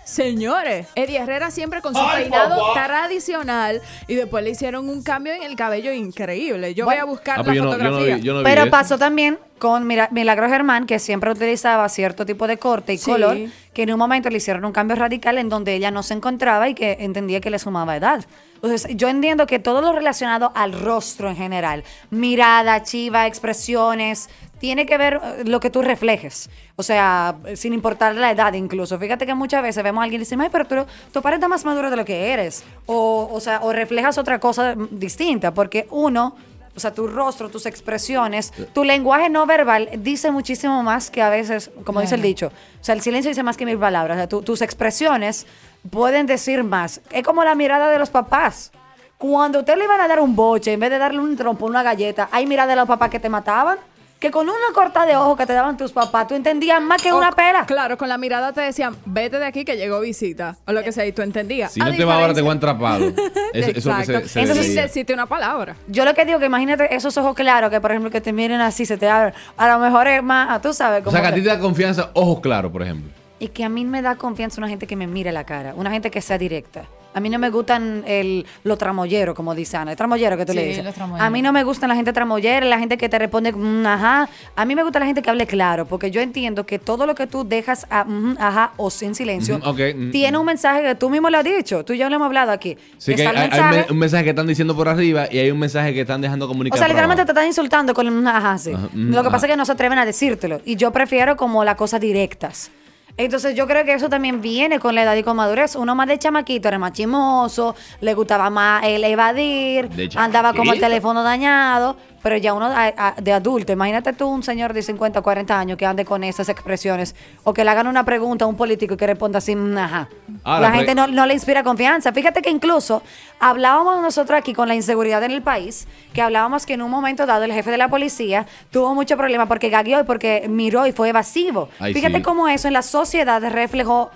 Señores, 0.05 0.87
Eddie 0.93 1.17
Herrera 1.17 1.49
siempre 1.51 1.81
con 1.81 1.95
su 1.95 2.01
peinado 2.13 2.73
tradicional 2.73 3.81
y 4.07 4.13
después 4.15 4.43
le 4.43 4.51
hicieron 4.51 4.87
un 4.87 5.01
cambio 5.01 5.33
en 5.33 5.41
el 5.43 5.55
cabello 5.55 5.91
increíble. 5.91 6.73
Yo 6.75 6.85
voy 6.85 6.95
a 6.97 7.05
buscar 7.05 7.39
Ah, 7.39 7.43
la 7.43 7.53
yo 7.55 7.63
no, 7.63 7.71
yo 7.71 7.77
no 7.77 7.83
fotografía. 7.83 8.15
vi, 8.17 8.21
yo 8.21 8.33
no 8.33 8.39
vi 8.39 8.45
Pero 8.45 8.61
eso. 8.61 8.71
pasó 8.71 8.97
también 8.99 9.39
con 9.57 9.87
Mira- 9.87 10.09
Milagro 10.11 10.47
Germán, 10.47 10.85
que 10.85 10.99
siempre 10.99 11.31
utilizaba 11.31 11.89
cierto 11.89 12.23
tipo 12.25 12.45
de 12.45 12.57
corte 12.57 12.93
y 12.93 12.97
Sí. 12.99 13.09
color, 13.09 13.35
que 13.73 13.81
en 13.83 13.91
un 13.93 13.97
momento 13.97 14.29
le 14.29 14.37
hicieron 14.37 14.63
un 14.63 14.71
cambio 14.73 14.95
radical 14.95 15.39
en 15.39 15.49
donde 15.49 15.73
ella 15.73 15.89
no 15.89 16.03
se 16.03 16.13
encontraba 16.13 16.69
y 16.69 16.75
que 16.75 16.97
entendía 16.99 17.41
que 17.41 17.49
le 17.49 17.57
sumaba 17.57 17.95
edad. 17.97 18.23
Entonces, 18.55 18.87
yo 18.95 19.09
entiendo 19.09 19.47
que 19.47 19.59
todo 19.59 19.81
lo 19.81 19.91
relacionado 19.91 20.51
al 20.55 20.73
rostro 20.79 21.29
en 21.29 21.35
general, 21.35 21.83
mirada, 22.09 22.83
chiva, 22.83 23.25
expresiones, 23.27 24.29
tiene 24.65 24.85
que 24.87 24.97
ver 24.97 25.19
eh, 25.23 25.43
lo 25.45 25.59
que 25.59 25.69
tú 25.69 25.81
reflejes. 25.83 26.49
O 26.75 26.81
sea, 26.83 27.35
sin 27.55 27.71
importar 27.73 28.15
la 28.15 28.31
edad 28.31 28.51
incluso. 28.53 28.97
Fíjate 28.97 29.25
que 29.27 29.35
muchas 29.35 29.61
veces 29.61 29.83
vemos 29.83 30.01
a 30.01 30.03
alguien 30.05 30.21
y 30.21 30.23
decimos, 30.25 30.45
ay, 30.45 30.49
pero 30.51 30.65
tú, 30.65 30.75
tú 31.11 31.19
aparentas 31.19 31.47
más 31.49 31.63
maduro 31.65 31.89
de 31.91 31.97
lo 31.97 32.03
que 32.05 32.31
eres. 32.33 32.63
O, 32.87 33.29
o 33.31 33.39
sea, 33.39 33.59
o 33.61 33.71
reflejas 33.71 34.17
otra 34.17 34.39
cosa 34.39 34.73
distinta, 34.91 35.53
porque 35.53 35.87
uno 35.91 36.35
o 36.77 36.79
sea, 36.81 36.91
tu 36.93 37.07
rostro, 37.07 37.47
tus 37.49 37.65
expresiones, 37.67 38.51
tu 38.73 38.83
lenguaje 38.83 39.29
no 39.29 39.45
verbal 39.45 39.87
dice 39.99 40.29
muchísimo 40.31 40.83
más 40.83 41.09
que 41.09 41.21
a 41.21 41.29
veces, 41.29 41.71
como 41.85 42.01
dice 42.01 42.15
el 42.15 42.21
dicho, 42.21 42.47
o 42.47 42.83
sea, 42.83 42.93
el 42.95 42.99
silencio 43.01 43.29
dice 43.29 43.43
más 43.43 43.55
que 43.55 43.65
mil 43.65 43.77
palabras. 43.77 44.15
O 44.17 44.19
sea, 44.19 44.27
tu- 44.27 44.41
tus 44.41 44.61
expresiones 44.61 45.45
pueden 45.89 46.25
decir 46.25 46.65
más. 46.65 46.99
Es 47.11 47.23
como 47.23 47.45
la 47.45 47.55
mirada 47.55 47.87
de 47.89 47.97
los 47.97 48.09
papás. 48.09 48.73
Cuando 49.17 49.59
usted 49.59 49.77
le 49.77 49.85
iban 49.85 50.01
a 50.01 50.07
dar 50.09 50.19
un 50.19 50.35
boche, 50.35 50.73
en 50.73 50.79
vez 50.81 50.89
de 50.89 50.97
darle 50.97 51.19
un 51.21 51.37
trompo, 51.37 51.65
una 51.65 51.81
galleta, 51.81 52.27
hay 52.29 52.45
mirada 52.45 52.71
de 52.71 52.75
los 52.75 52.87
papás 52.89 53.09
que 53.09 53.21
te 53.21 53.29
mataban, 53.29 53.77
que 54.25 54.31
con 54.31 54.49
una 54.49 54.55
corta 54.73 55.05
de 55.05 55.15
ojo 55.15 55.35
que 55.35 55.45
te 55.45 55.53
daban 55.53 55.77
tus 55.77 55.91
papás, 55.91 56.27
tú 56.27 56.33
entendías 56.33 56.81
más 56.81 56.99
que 56.99 57.11
O- 57.11 57.17
una 57.17 57.31
pela. 57.31 57.63
Claro, 57.67 57.95
con 57.95 58.09
la 58.09 58.17
mirada 58.17 58.53
te 58.53 58.61
decían, 58.61 58.95
vete 59.05 59.37
de 59.37 59.45
aquí 59.45 59.63
que 59.63 59.77
llegó 59.77 59.99
visita. 59.99 60.57
O 60.65 60.71
lo 60.71 60.83
que 60.83 60.91
sea, 60.91 61.05
y 61.05 61.11
tú 61.11 61.21
entendías. 61.21 61.71
Si 61.73 61.79
no 61.79 61.95
te 61.95 62.03
va 62.03 62.15
ahora, 62.15 62.33
te 62.33 62.41
voy 62.41 62.49
a 62.51 62.53
atrapado. 62.55 63.05
Eso, 63.53 63.69
eso 63.69 63.73
que 63.73 64.01
Exacto. 64.01 64.27
se, 64.27 64.27
se 64.29 64.41
Eso 64.41 64.55
sí 64.55 64.73
decirte 64.73 65.13
una 65.13 65.27
palabra. 65.27 65.75
Yo 65.87 66.05
lo 66.05 66.13
que 66.15 66.25
digo 66.25 66.39
que 66.39 66.47
imagínate 66.47 66.93
esos 66.95 67.15
ojos 67.17 67.35
claros 67.35 67.69
que 67.69 67.79
por 67.79 67.91
ejemplo 67.91 68.09
que 68.09 68.19
te 68.19 68.33
miren 68.33 68.59
así, 68.61 68.85
se 68.85 68.97
te 68.97 69.07
abren. 69.07 69.33
A 69.57 69.67
lo 69.67 69.77
mejor 69.79 70.07
es 70.07 70.23
más, 70.23 70.47
ah, 70.49 70.59
tú 70.59 70.73
sabes, 70.73 71.01
O 71.01 71.03
como 71.05 71.11
sea, 71.15 71.21
que 71.21 71.27
a 71.27 71.33
ti 71.33 71.41
te 71.41 71.47
da 71.49 71.59
confianza 71.59 72.09
ojos 72.13 72.39
claros, 72.41 72.71
por 72.71 72.81
ejemplo. 72.81 73.11
Y 73.37 73.49
que 73.49 73.63
a 73.63 73.69
mí 73.69 73.85
me 73.85 74.01
da 74.01 74.15
confianza 74.15 74.59
una 74.59 74.67
gente 74.69 74.87
que 74.87 74.95
me 74.95 75.05
mire 75.07 75.31
la 75.31 75.43
cara, 75.45 75.73
una 75.75 75.91
gente 75.91 76.09
que 76.09 76.21
sea 76.21 76.37
directa. 76.39 76.85
A 77.15 77.19
mí 77.19 77.29
no 77.29 77.39
me 77.39 77.49
gustan 77.49 78.03
el, 78.05 78.45
los 78.63 78.77
tramoyeros, 78.77 79.33
como 79.33 79.55
dice 79.55 79.77
Ana. 79.77 79.91
El 79.91 79.97
tramoyero 79.97 80.37
que 80.37 80.45
tú 80.45 80.53
le 80.53 80.61
Sí, 80.63 80.67
dices. 80.69 80.83
los 80.85 80.93
tramoyeros. 80.93 81.25
A 81.25 81.29
mí 81.31 81.41
no 81.41 81.51
me 81.53 81.63
gustan 81.63 81.89
la 81.89 81.95
gente 81.95 82.13
tramoyera, 82.13 82.65
la 82.65 82.77
gente 82.77 82.97
que 82.97 83.09
te 83.09 83.17
responde 83.17 83.51
mm, 83.53 83.85
ajá. 83.87 84.29
A 84.55 84.65
mí 84.65 84.75
me 84.75 84.83
gusta 84.83 84.99
la 84.99 85.05
gente 85.07 85.21
que 85.21 85.29
hable 85.29 85.47
claro, 85.47 85.85
porque 85.87 86.11
yo 86.11 86.21
entiendo 86.21 86.65
que 86.65 86.77
todo 86.77 87.05
lo 87.07 87.15
que 87.15 87.25
tú 87.25 87.43
dejas 87.47 87.87
a 87.89 88.03
mm, 88.03 88.35
ajá 88.39 88.73
o 88.77 88.89
sin 88.91 89.15
silencio 89.15 89.57
ok, 89.63 89.79
mm, 89.95 90.11
tiene 90.11 90.37
un 90.37 90.45
mensaje 90.45 90.83
que 90.83 90.95
tú 90.95 91.09
mismo 91.09 91.29
lo 91.29 91.37
has 91.37 91.43
dicho. 91.45 91.83
Tú 91.85 91.93
y 91.93 91.97
yo 91.97 92.09
lo 92.09 92.15
hemos 92.17 92.25
hablado 92.27 92.51
aquí. 92.51 92.77
Sí, 92.97 93.15
que 93.15 93.25
hay, 93.25 93.49
el 93.51 93.59
un 93.63 93.69
men- 93.69 93.85
un 93.91 93.97
mensaje 93.97 94.23
que 94.25 94.29
están 94.31 94.47
diciendo 94.47 94.75
por 94.75 94.89
arriba 94.89 95.27
y 95.31 95.37
hay 95.39 95.49
un 95.51 95.59
mensaje 95.59 95.93
que 95.93 96.01
están 96.01 96.19
dejando 96.21 96.45
o 96.45 96.47
comunicar. 96.49 96.77
sea, 96.77 96.85
por 96.87 96.91
literalmente 96.93 97.25
te 97.25 97.31
están 97.31 97.47
insultando 97.47 97.93
con 97.93 98.07
un 98.07 98.27
ajá, 98.27 98.57
sí. 98.57 98.73
Ajá, 98.73 98.89
mm, 98.93 99.05
Lo 99.07 99.13
que 99.13 99.19
ajá. 99.19 99.31
pasa 99.31 99.45
es 99.45 99.51
que 99.53 99.57
no 99.57 99.65
se 99.65 99.71
atreven 99.71 99.99
a 99.99 100.05
decírtelo. 100.05 100.59
Y 100.65 100.75
yo 100.75 100.91
prefiero 100.91 101.37
como 101.37 101.63
las 101.63 101.75
cosas 101.75 102.01
directas. 102.01 102.71
Entonces 103.17 103.55
yo 103.55 103.65
creo 103.65 103.85
que 103.85 103.93
eso 103.93 104.09
también 104.09 104.41
viene 104.41 104.79
con 104.79 104.93
la 104.93 105.03
edad 105.03 105.15
y 105.15 105.23
con 105.23 105.37
madurez. 105.37 105.75
Uno 105.75 105.95
más 105.95 106.07
de 106.07 106.19
chamaquito 106.19 106.67
era 106.67 106.77
más 106.79 106.91
chimoso, 106.91 107.75
le 108.01 108.13
gustaba 108.13 108.49
más 108.49 108.83
el 108.83 109.03
evadir, 109.03 109.89
andaba 110.15 110.53
como 110.53 110.73
el 110.73 110.79
teléfono 110.79 111.23
dañado, 111.23 111.95
pero 112.25 112.37
ya 112.37 112.55
uno 112.55 112.65
a- 112.65 112.91
a- 112.97 113.13
de 113.21 113.31
adulto, 113.31 113.71
imagínate 113.71 114.11
tú 114.11 114.27
un 114.27 114.41
señor 114.41 114.73
de 114.73 114.81
50, 114.81 115.21
40 115.21 115.59
años 115.59 115.77
que 115.77 115.85
ande 115.85 116.05
con 116.05 116.23
esas 116.23 116.49
expresiones 116.49 117.13
o 117.43 117.53
que 117.53 117.63
le 117.63 117.69
hagan 117.69 117.85
una 117.85 118.03
pregunta 118.03 118.45
a 118.45 118.47
un 118.47 118.55
político 118.57 118.95
y 118.95 118.97
que 118.97 119.05
responda 119.05 119.37
así, 119.37 119.55
"Mm, 119.55 119.77
ajá. 119.77 120.09
La 120.43 120.71
gente 120.71 120.95
no, 120.95 121.05
no 121.05 121.27
le 121.27 121.35
inspira 121.35 121.61
confianza. 121.63 122.11
Fíjate 122.13 122.41
que 122.41 122.49
incluso 122.49 123.03
hablábamos 123.39 124.01
nosotros 124.01 124.39
aquí 124.39 124.55
con 124.55 124.67
la 124.67 124.73
inseguridad 124.73 125.23
en 125.23 125.29
el 125.29 125.43
país, 125.43 125.87
que 126.13 126.21
hablábamos 126.23 126.65
que 126.65 126.73
en 126.73 126.81
un 126.81 126.89
momento 126.89 127.27
dado 127.27 127.43
el 127.43 127.53
jefe 127.53 127.69
de 127.69 127.77
la 127.77 127.89
policía 127.89 128.47
tuvo 128.71 128.95
mucho 128.95 129.17
problema 129.17 129.45
porque 129.47 129.69
gagueó 129.69 129.99
y 129.99 130.03
porque 130.03 130.47
miró 130.49 130.87
y 130.87 130.93
fue 130.93 131.09
evasivo. 131.09 131.69
Ay, 131.79 131.93
Fíjate 131.93 132.15
sí. 132.17 132.21
cómo 132.23 132.47
eso 132.47 132.67
en 132.67 132.73
la 132.73 132.81
sociedad 132.81 133.39
reflejó 133.51 134.09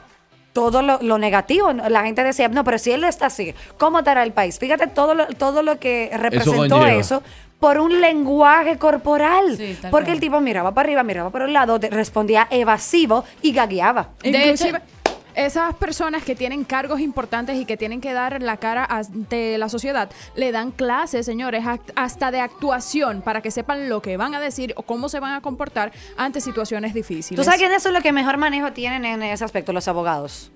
todo 0.52 0.82
lo, 0.82 0.98
lo 1.04 1.20
negativo. 1.20 1.72
La 1.74 2.02
gente 2.02 2.24
decía, 2.24 2.48
no, 2.48 2.64
pero 2.64 2.80
si 2.80 2.92
él 2.92 3.04
está 3.04 3.28
así, 3.28 3.54
¿cómo 3.78 4.00
estará 4.00 4.24
el 4.24 4.32
país? 4.34 4.58
Fíjate 4.58 4.88
todo 4.88 5.14
lo, 5.14 5.28
todo 5.28 5.62
lo 5.62 5.78
que 5.78 6.10
representó 6.18 6.88
eso. 6.88 7.22
Por 7.60 7.78
un 7.80 8.00
lenguaje 8.00 8.78
corporal. 8.78 9.58
Sí, 9.58 9.78
porque 9.92 10.06
cual. 10.06 10.16
el 10.16 10.20
tipo 10.20 10.40
miraba 10.42 10.74
para 10.74 10.86
arriba, 10.88 11.04
miraba 11.04 11.30
para 11.30 11.46
un 11.46 11.54
lado, 11.54 11.78
respondía 11.78 12.48
evasivo 12.50 13.24
y 13.42 13.52
gagueaba. 13.52 14.10
De 14.22 14.30
Inclusive, 14.30 14.78
hecho- 14.78 15.16
esas 15.36 15.74
personas 15.76 16.24
que 16.24 16.36
tienen 16.36 16.64
cargos 16.66 17.00
importantes 17.00 17.56
y 17.56 17.64
que 17.66 17.78
tienen 17.78 18.02
que 18.02 18.12
dar 18.14 18.42
la 18.42 18.58
cara 18.58 18.84
ante 18.84 19.58
la 19.58 19.70
sociedad, 19.70 20.10
le 20.36 20.52
dan 20.52 20.72
clases, 20.72 21.26
señores, 21.26 21.64
hasta 21.96 22.32
de 22.32 22.42
actuación 22.42 23.22
para 23.22 23.42
que 23.42 23.50
sepan 23.52 23.88
lo 23.90 24.02
que 24.02 24.18
van 24.18 24.36
a 24.36 24.40
decir 24.42 24.74
o 24.76 24.82
cómo 24.84 25.08
se 25.08 25.20
van 25.22 25.34
a 25.34 25.42
comportar 25.42 25.92
ante 26.18 26.42
situaciones 26.42 26.94
difíciles. 26.94 27.38
¿Tú 27.38 27.44
sabes 27.46 27.60
quién 27.60 27.72
eso 27.72 27.90
es 27.90 27.96
lo 27.96 28.02
que 28.02 28.12
mejor 28.12 28.38
manejo 28.38 28.74
tienen 28.74 29.06
en 29.06 29.22
ese 29.24 29.46
aspecto? 29.46 29.72
Los 29.72 29.88
abogados. 29.88 30.52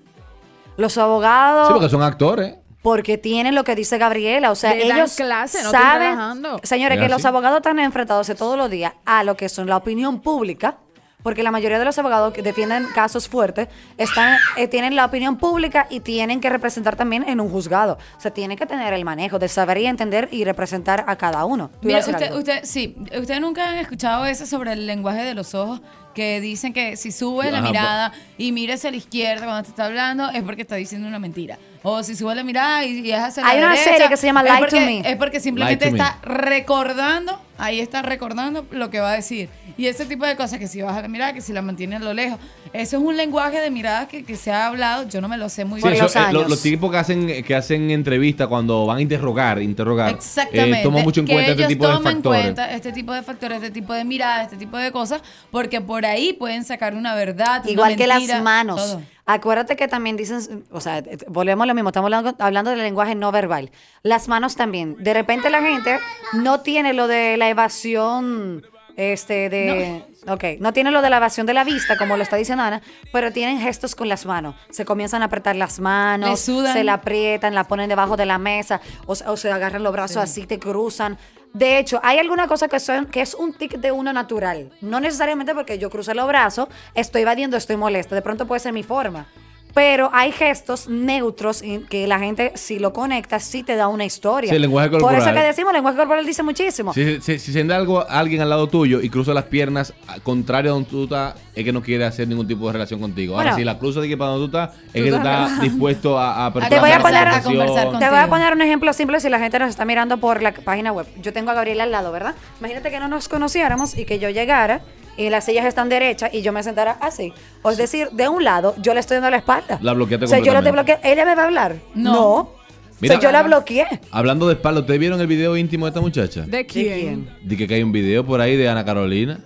Los 0.76 0.98
abogados. 0.98 1.68
Sí, 1.68 1.74
porque 1.74 1.90
son 1.90 2.02
actores. 2.02 2.56
Porque 2.84 3.18
tienen 3.18 3.56
lo 3.56 3.64
que 3.64 3.76
dice 3.76 3.98
Gabriela, 3.98 4.52
o 4.52 4.56
sea, 4.56 4.76
Le 4.76 4.88
dan 4.88 4.98
ellos 4.98 5.16
clase, 5.16 5.64
no 5.64 5.68
están 5.68 5.82
saben, 5.82 6.12
relajando. 6.12 6.60
señores, 6.62 7.00
Es 7.00 7.04
que 7.04 7.10
los 7.10 7.26
abogados 7.26 7.58
están 7.58 7.80
enfrentados 7.80 8.28
todos 8.38 8.58
los 8.58 8.70
días 8.70 8.94
a 9.06 9.24
lo 9.24 9.36
que 9.36 9.50
son 9.50 9.68
la 9.68 9.78
opinión 9.78 10.20
pública, 10.22 10.78
porque 11.24 11.42
la 11.42 11.52
mayoría 11.52 11.80
de 11.80 11.86
los 11.86 11.98
abogados 11.98 12.34
que 12.34 12.42
defienden 12.42 12.86
casos 12.94 13.30
fuertes 13.30 13.70
están, 13.98 14.38
eh, 14.58 14.68
tienen 14.68 14.96
la 14.98 15.06
opinión 15.06 15.38
pública 15.38 15.88
y 15.90 16.02
tienen 16.02 16.42
que 16.42 16.50
representar 16.50 16.98
también 16.98 17.24
en 17.28 17.40
un 17.40 17.50
juzgado. 17.50 17.98
O 18.18 18.20
sea, 18.20 18.32
tienen 18.32 18.58
que 18.58 18.66
tener 18.66 18.94
el 18.94 19.06
manejo 19.06 19.40
de 19.40 19.48
saber 19.48 19.78
y 19.78 19.86
entender 19.86 20.28
y 20.32 20.44
representar 20.44 21.06
a 21.08 21.16
cada 21.16 21.46
uno. 21.46 21.70
¿Tú 21.82 21.88
Mira, 21.88 22.00
usted, 22.00 22.34
usted, 22.34 22.60
sí, 22.64 22.98
ustedes 23.18 23.40
nunca 23.40 23.70
han 23.70 23.78
escuchado 23.78 24.26
eso 24.26 24.46
sobre 24.46 24.74
el 24.74 24.86
lenguaje 24.86 25.24
de 25.24 25.34
los 25.34 25.56
ojos, 25.56 25.80
que 26.14 26.42
dicen 26.42 26.74
que 26.74 26.98
si 26.98 27.12
subes 27.12 27.52
la 27.52 27.62
mirada 27.62 28.12
y 28.38 28.52
mires 28.52 28.84
a 28.86 28.92
la 28.92 28.98
izquierda 28.98 29.46
cuando 29.46 29.64
te 29.64 29.70
está 29.70 29.86
hablando 29.86 30.30
es 30.30 30.44
porque 30.44 30.62
está 30.62 30.76
diciendo 30.76 31.08
una 31.08 31.18
mentira. 31.20 31.58
O 31.86 32.02
si 32.02 32.16
subes 32.16 32.36
la 32.38 32.44
mirada 32.44 32.86
y, 32.86 33.00
y 33.00 33.12
es 33.12 33.20
hacia 33.20 33.46
Hay 33.46 33.60
la 33.60 33.66
una 33.68 33.76
derecha, 33.76 33.92
serie 33.92 34.10
que 34.10 34.18
se 34.18 34.26
llama 34.28 34.42
Lie 34.42 34.52
to 34.54 34.58
porque- 34.60 34.80
Me. 34.86 35.00
Es 35.12 35.18
porque 35.18 35.40
simplemente 35.42 35.88
está 35.90 36.18
recordando, 36.24 37.40
ahí 37.58 37.80
está 37.80 38.02
recordando 38.02 38.66
lo 38.72 38.90
que 38.90 39.00
va 39.00 39.12
a 39.12 39.16
decir. 39.16 39.50
Y 39.78 39.88
ese 39.88 40.06
tipo 40.06 40.26
de 40.26 40.36
cosas 40.36 40.60
que 40.60 40.68
si 40.68 40.82
baja 40.82 41.02
la 41.02 41.08
mirada, 41.08 41.34
que 41.34 41.42
si 41.42 41.52
la 41.52 41.62
mantiene 41.62 41.98
a 41.98 42.00
lo 42.00 42.14
lejos. 42.14 42.40
Eso 42.74 42.98
es 42.98 43.04
un 43.04 43.16
lenguaje 43.16 43.60
de 43.62 43.70
miradas 43.70 44.08
que, 44.08 44.24
que 44.24 44.36
se 44.36 44.52
ha 44.52 44.66
hablado, 44.66 45.08
yo 45.08 45.22
no 45.22 45.28
me 45.28 45.38
lo 45.38 45.48
sé 45.48 45.64
muy 45.64 45.80
Sí, 45.80 45.88
bien. 45.88 45.96
eso, 45.96 46.06
los 46.06 46.16
eh, 46.16 46.20
lo- 46.20 46.40
años. 46.40 46.50
los 46.50 46.62
tipos 46.64 46.90
que 46.92 46.98
hacen, 46.98 47.44
que 47.44 47.56
hacen 47.56 47.92
entrevistas 47.92 48.48
cuando 48.48 48.86
van 48.88 48.98
a 48.98 49.02
interrogar, 49.02 49.62
interrogar, 49.62 50.10
eh, 50.10 50.14
Exactamente. 50.16 50.82
toman 50.82 51.04
mucho 51.04 51.20
en 51.20 51.28
que 51.28 51.34
cuenta 51.34 51.52
este 51.52 51.68
tipo 51.68 51.88
de 51.88 51.94
factores. 52.00 52.42
cuenta 52.42 52.72
este 52.74 52.92
tipo 52.92 53.14
de 53.14 53.22
factores, 53.22 53.58
este 53.58 53.70
tipo 53.72 53.94
de 53.94 54.04
miradas, 54.04 54.46
este 54.46 54.58
tipo 54.58 54.78
de 54.78 54.92
cosas, 54.92 55.22
porque 55.52 55.82
por 55.82 56.04
ahí 56.06 56.34
pueden 56.34 56.64
sacar 56.66 56.96
una 56.96 57.14
verdad. 57.14 57.62
una 57.64 57.72
Igual 57.72 57.96
que 57.96 58.08
las 58.08 58.42
manos. 58.42 58.78
todo. 58.82 59.02
Acuérdate 59.26 59.76
que 59.78 59.88
también 59.88 60.18
dicen, 60.18 60.66
o 60.70 60.82
sea, 60.82 60.98
eh, 60.98 61.18
volvemos 61.28 61.64
a 61.64 61.68
lo 61.68 61.74
mismo, 61.76 61.90
estamos 61.90 62.08
hablando, 62.08 62.36
hablando 62.40 62.72
del 62.72 62.80
lenguaje 62.80 63.16
no 63.16 63.32
verbal. 63.32 63.72
Las 64.02 64.28
manos 64.28 64.56
también. 64.58 64.98
De 65.00 65.14
repente 65.14 65.50
la 65.50 65.62
gente 65.62 65.98
no 66.34 66.60
tiene 66.62 66.92
lo 66.94 67.08
de 67.08 67.38
la 67.38 67.48
evasión, 67.50 68.64
este, 68.98 69.50
de... 69.50 70.04
Ok, 70.28 70.44
no 70.62 70.72
tiene 70.74 70.92
lo 70.92 71.02
de 71.02 71.10
la 71.10 71.18
evasión 71.18 71.46
de 71.46 71.54
la 71.54 71.64
vista, 71.64 71.98
como 71.98 72.16
lo 72.16 72.24
está 72.24 72.36
diciendo 72.38 72.64
Ana, 72.64 72.82
pero 73.12 73.32
tienen 73.34 73.60
gestos 73.60 73.94
con 73.96 74.08
las 74.08 74.26
manos. 74.26 74.56
Se 74.70 74.86
comienzan 74.86 75.22
a 75.22 75.26
apretar 75.26 75.56
las 75.56 75.80
manos, 75.80 76.40
se 76.74 76.84
la 76.84 76.94
aprietan, 76.94 77.54
la 77.56 77.66
ponen 77.66 77.90
debajo 77.90 78.16
de 78.18 78.26
la 78.26 78.38
mesa, 78.38 78.80
o, 79.06 79.16
se- 79.16 79.28
o 79.28 79.36
se 79.36 79.52
agarran 79.52 79.84
los 79.84 79.92
brazos 79.92 80.18
así, 80.24 80.46
te 80.48 80.60
cruzan. 80.60 81.18
De 81.54 81.78
hecho, 81.78 82.00
hay 82.04 82.18
alguna 82.20 82.48
cosa 82.48 82.68
que, 82.68 82.80
son, 82.80 83.06
que 83.08 83.22
es 83.22 83.34
un 83.36 83.54
tic 83.54 83.74
de 83.78 83.92
uno 83.92 84.12
natural. 84.14 84.72
No 84.82 85.00
necesariamente 85.00 85.54
porque 85.54 85.78
yo 85.78 85.90
cruce 85.90 86.16
los 86.16 86.28
brazos, 86.28 86.68
estoy 86.96 87.22
evadiendo, 87.24 87.58
estoy 87.58 87.76
molesta. 87.78 88.16
De 88.16 88.22
pronto 88.24 88.48
puede 88.48 88.60
ser 88.60 88.74
mi 88.74 88.82
forma. 88.84 89.28
Pero 89.74 90.12
hay 90.14 90.32
gestos 90.32 90.88
neutros 90.88 91.64
que 91.90 92.06
la 92.06 92.20
gente, 92.20 92.52
si 92.54 92.78
lo 92.78 92.94
conecta, 92.94 93.40
sí 93.40 93.64
te 93.64 93.76
da 93.76 93.88
una 93.88 94.06
historia. 94.06 94.50
Sí, 94.52 94.56
el 94.56 94.62
lenguaje 94.62 94.90
Por 94.90 95.00
eso 95.00 95.08
corporal. 95.08 95.34
que 95.36 95.42
decimos, 95.42 95.72
el 95.72 95.76
lenguaje 95.78 95.98
corporal 95.98 96.26
dice 96.28 96.44
muchísimo. 96.44 96.94
Si, 96.94 97.20
si, 97.22 97.40
si 97.40 97.52
siente 97.54 97.74
algo 97.74 98.08
alguien 98.08 98.42
al 98.42 98.50
lado 98.52 98.68
tuyo 98.68 99.02
y 99.02 99.10
cruza 99.10 99.34
las 99.34 99.46
piernas 99.46 99.92
contrario 100.22 100.70
a 100.72 100.74
donde 100.76 100.90
tú 100.90 101.04
estás, 101.06 101.34
es 101.56 101.64
que 101.64 101.74
no 101.74 101.82
quiere 101.82 102.06
hacer 102.06 102.28
ningún 102.28 102.48
tipo 102.48 102.68
de 102.68 102.74
relación 102.74 103.00
contigo. 103.00 103.34
Ahora, 103.34 103.46
Bueno. 103.46 103.58
si 103.58 103.64
la 103.64 103.80
cruza 103.80 104.00
de 104.00 104.08
que 104.10 104.16
para 104.16 104.32
donde 104.32 104.48
tú 104.48 104.58
estás, 104.58 104.78
es 104.94 105.04
que 105.04 105.10
tú 105.10 105.16
estás 105.16 105.60
dispuesto 105.62 106.20
a, 106.20 106.46
a 106.46 106.54
Te 106.54 106.80
voy 106.80 106.92
a 106.92 106.98
la 107.00 107.04
poner- 107.04 107.28
a 107.28 107.42
conversar 107.42 107.88
con- 107.90 108.00
Te 108.00 108.10
voy 108.10 108.20
a 108.20 108.28
poner 108.28 108.54
un 108.54 108.62
ejemplo 108.62 108.94
simple 108.94 109.20
si 109.22 109.30
la 109.30 109.40
gente 109.40 109.58
nos 109.58 109.70
está 109.70 109.86
mirando 109.86 110.18
por 110.20 110.44
la 110.44 110.52
página 110.54 110.92
web. 110.92 111.08
Yo 111.22 111.34
tengo 111.34 111.50
a 111.50 111.56
Gabriela 111.56 111.84
al 111.86 111.92
lado, 111.92 112.12
¿verdad? 112.12 112.36
Imagínate 112.60 112.92
que 112.92 113.00
no 113.00 113.08
nos 113.08 113.28
conociéramos 113.28 113.98
y 113.98 114.06
que 114.06 114.20
yo 114.20 114.30
llegara 114.30 114.82
y 115.18 115.30
las 115.30 115.46
sillas 115.46 115.66
están 115.66 115.90
derechas 115.90 116.34
y 116.34 116.42
yo 116.42 116.52
me 116.52 116.64
sentara 116.64 116.98
así. 117.02 117.34
O 117.62 117.72
es 117.72 117.78
decir, 117.78 118.10
de 118.12 118.28
un 118.30 118.44
lado, 118.44 118.76
yo 118.80 118.94
le 118.94 119.00
estoy 119.00 119.16
dando 119.16 119.30
la 119.30 119.38
espalda. 119.38 119.80
La 119.82 119.94
bloqueaste 119.94 120.26
O 120.26 120.28
sea, 120.28 120.40
yo 120.40 120.54
no 120.54 120.64
te 120.64 120.72
bloqueé. 120.72 121.00
¿Ella 121.04 121.26
me 121.26 121.36
va 121.36 121.44
a 121.44 121.46
hablar? 121.46 121.76
No. 121.94 122.14
No. 122.14 122.34
O 122.36 122.56
Mira- 123.00 123.16
sea, 123.16 123.22
yo 123.24 123.32
la 123.32 123.44
bloqueé. 123.44 123.86
Hablando 124.12 124.48
de 124.48 124.54
espalda, 124.54 124.80
¿ustedes 124.82 125.00
vieron 125.00 125.20
el 125.20 125.28
video 125.28 125.58
íntimo 125.58 125.86
de 125.86 125.90
esta 125.90 126.00
muchacha? 126.02 126.42
¿De 126.48 126.66
quién? 126.66 127.30
De 127.42 127.58
que 127.58 127.74
hay 127.74 127.84
un 127.84 127.92
video 127.92 128.26
por 128.26 128.40
ahí 128.40 128.56
de 128.56 128.70
Ana 128.70 128.86
Carolina. 128.86 129.40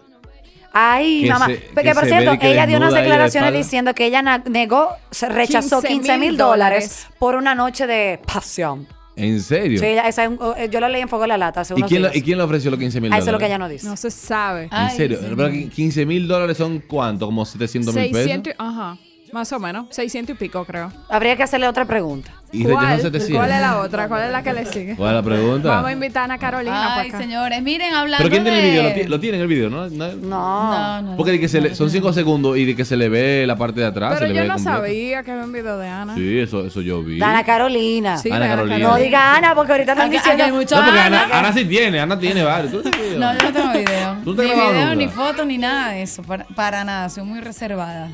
Ay, 0.74 1.24
Que 1.24 1.29
mamá. 1.29 1.47
se- 1.47 1.55
Porque 1.74 1.89
que 1.89 1.95
por 1.95 2.05
cierto, 2.05 2.38
que 2.38 2.51
ella 2.51 2.67
dio 2.67 2.77
unas 2.77 2.93
de 2.93 3.00
declaraciones 3.01 3.53
diciendo 3.53 3.95
que 3.95 4.05
ella 4.05 4.21
negó, 4.45 4.89
se 5.09 5.27
rechazó 5.27 5.81
15 5.81 5.88
15 5.88 6.17
mil 6.19 6.38
dólares. 6.38 7.07
por 7.17 7.36
una 7.36 7.55
noche 7.55 7.88
de 7.88 8.19
pasión. 8.31 8.88
¿En 9.17 9.41
serio? 9.41 9.79
Sí, 9.79 9.86
ella- 9.88 10.07
esa 10.07 10.24
es 10.25 10.29
un- 10.29 10.39
eh, 10.57 10.69
yo 10.71 10.79
lo 10.79 10.88
leí 10.89 11.01
en 11.01 11.09
Fuego 11.09 11.24
de 11.24 11.29
la 11.29 11.38
Lata 11.38 11.62
hace 11.62 11.74
¿Y 11.74 11.77
unos 11.77 11.89
quién, 11.89 12.03
lo- 12.03 12.07
días. 12.09 12.17
¿Y 12.17 12.21
quién 12.24 12.38
le 12.38 12.43
ofreció 12.43 12.69
los 12.71 12.79
15 12.79 13.01
mil 13.01 13.12
Ah, 13.12 13.15
dólares? 13.15 13.24
eso 13.24 13.29
es 13.29 13.33
lo 13.33 13.39
que 13.39 13.45
ella 13.47 13.57
no 13.57 13.67
dice. 13.67 13.88
No 13.88 13.97
se 13.97 14.12
sabe. 14.12 14.63
¿En 14.65 14.69
Ay, 14.71 14.95
serio? 14.95 15.19
señor. 15.19 15.36
¿Pero 15.38 15.51
que 15.51 15.69
15 15.69 16.05
mil 16.05 16.27
dólares 16.27 16.57
son 16.57 16.83
cuánto? 16.88 17.25
¿Como 17.25 17.43
700 17.45 17.93
mil 17.95 18.03
pesos? 18.12 18.17
600, 18.24 18.53
ajá. 18.57 18.97
Más 19.38 19.53
o 19.53 19.60
menos. 19.60 19.86
600 19.91 20.36
y 20.36 20.39
pico, 20.39 20.65
creo. 20.65 20.91
Habría 21.10 21.36
que 21.36 21.44
hacerle 21.44 21.67
otra 21.67 21.86
pregunta. 21.86 22.32
Y 22.51 22.63
rechazó 22.63 22.79
¿Cuál? 22.88 23.01
700. 23.01 23.38
¿Cuál 23.38 23.51
es 23.51 23.62
la 23.62 23.77
otra? 23.77 24.08
¿Cuál 24.08 24.24
es 24.24 24.32
la 24.32 24.41
que 24.41 24.51
le 24.53 24.65
sigue? 24.65 24.96
¿Cuál 24.96 25.10
es 25.10 25.15
la 25.17 25.22
pregunta? 25.22 25.67
Vamos 25.70 25.89
a 25.89 25.91
invitar 25.91 26.22
a 26.22 26.24
Ana 26.24 26.38
Carolina 26.39 26.82
Ay, 26.82 26.96
para 26.98 27.10
acá. 27.10 27.17
señores, 27.20 27.62
miren, 27.62 27.94
hablando 27.94 28.17
¿Pero 28.17 28.29
quién 28.32 28.44
tiene 28.44 28.58
el 28.60 28.63
de- 28.63 28.72
video? 28.72 28.84
¿Lo, 28.89 28.94
ti- 28.96 29.03
lo 29.10 29.20
tiene 29.20 29.36
en 29.38 29.41
el 29.44 29.48
video, 29.48 29.70
no? 29.70 29.88
¿No? 29.89 30.08
No. 30.13 30.17
No, 30.17 31.01
no, 31.03 31.17
Porque 31.17 31.34
de 31.34 31.39
que 31.39 31.48
se 31.50 31.62
le- 31.62 31.75
son 31.75 31.91
5 31.91 32.13
segundos 32.13 32.58
y 32.58 32.65
de 32.65 32.75
que 32.75 32.84
se 32.84 32.98
le 32.98 33.10
ve 33.10 33.46
la 33.46 33.58
parte 33.58 33.82
de 33.82 33.86
atrás. 33.86 34.13
se 34.13 34.20
Pero 34.22 34.29
le 34.29 34.36
yo 34.38 34.41
ve 34.41 34.48
no 34.48 34.53
completo. 34.56 34.77
sabía 34.77 35.22
que 35.24 35.32
había 35.32 35.44
un 35.44 35.51
video 35.53 35.77
de 35.77 35.88
Ana. 35.88 36.15
Sí, 36.15 36.39
eso, 36.39 36.65
eso 36.65 36.82
yo 36.82 37.03
vi. 37.03 37.22
Ana 37.22 37.44
Carolina. 37.44 38.17
Sí, 38.17 38.29
Ana 38.32 38.39
de 38.39 38.46
Ana 38.46 38.56
Carolina. 38.56 38.88
No 38.89 38.96
diga 38.96 39.36
Ana, 39.36 39.53
porque 39.53 39.74
ahorita 39.74 39.91
están 39.91 40.08
Aquí- 40.08 40.17
aquí 40.17 40.24
diciendo. 40.29 40.44
hay 40.46 40.51
mucho 40.51 40.75
No, 40.77 40.84
porque 40.86 41.00
Ana. 41.00 41.24
Ana, 41.25 41.39
Ana 41.39 41.53
sí 41.53 41.65
tiene, 41.65 42.00
Ana 42.00 42.17
tiene 42.17 42.41
varios. 42.44 42.72
¿Tú 42.72 42.82
tienes 42.82 43.00
video? 43.01 43.20
No, 43.20 43.34
yo 43.38 43.44
no 43.44 43.53
tengo 43.53 43.72
video. 43.74 44.17
¿Tú 44.24 44.29
no 44.32 44.36
te 44.36 44.44
ni 44.48 44.50
video, 44.50 44.72
nunca? 44.86 44.96
ni 44.96 45.08
foto, 45.10 45.46
ni 45.46 45.58
nada 45.60 45.91
de 45.91 46.01
eso. 46.01 46.24
Para, 46.24 46.46
para 46.56 46.84
nada, 46.84 47.10
soy 47.10 47.24
muy 47.24 47.39
reservada. 47.41 48.10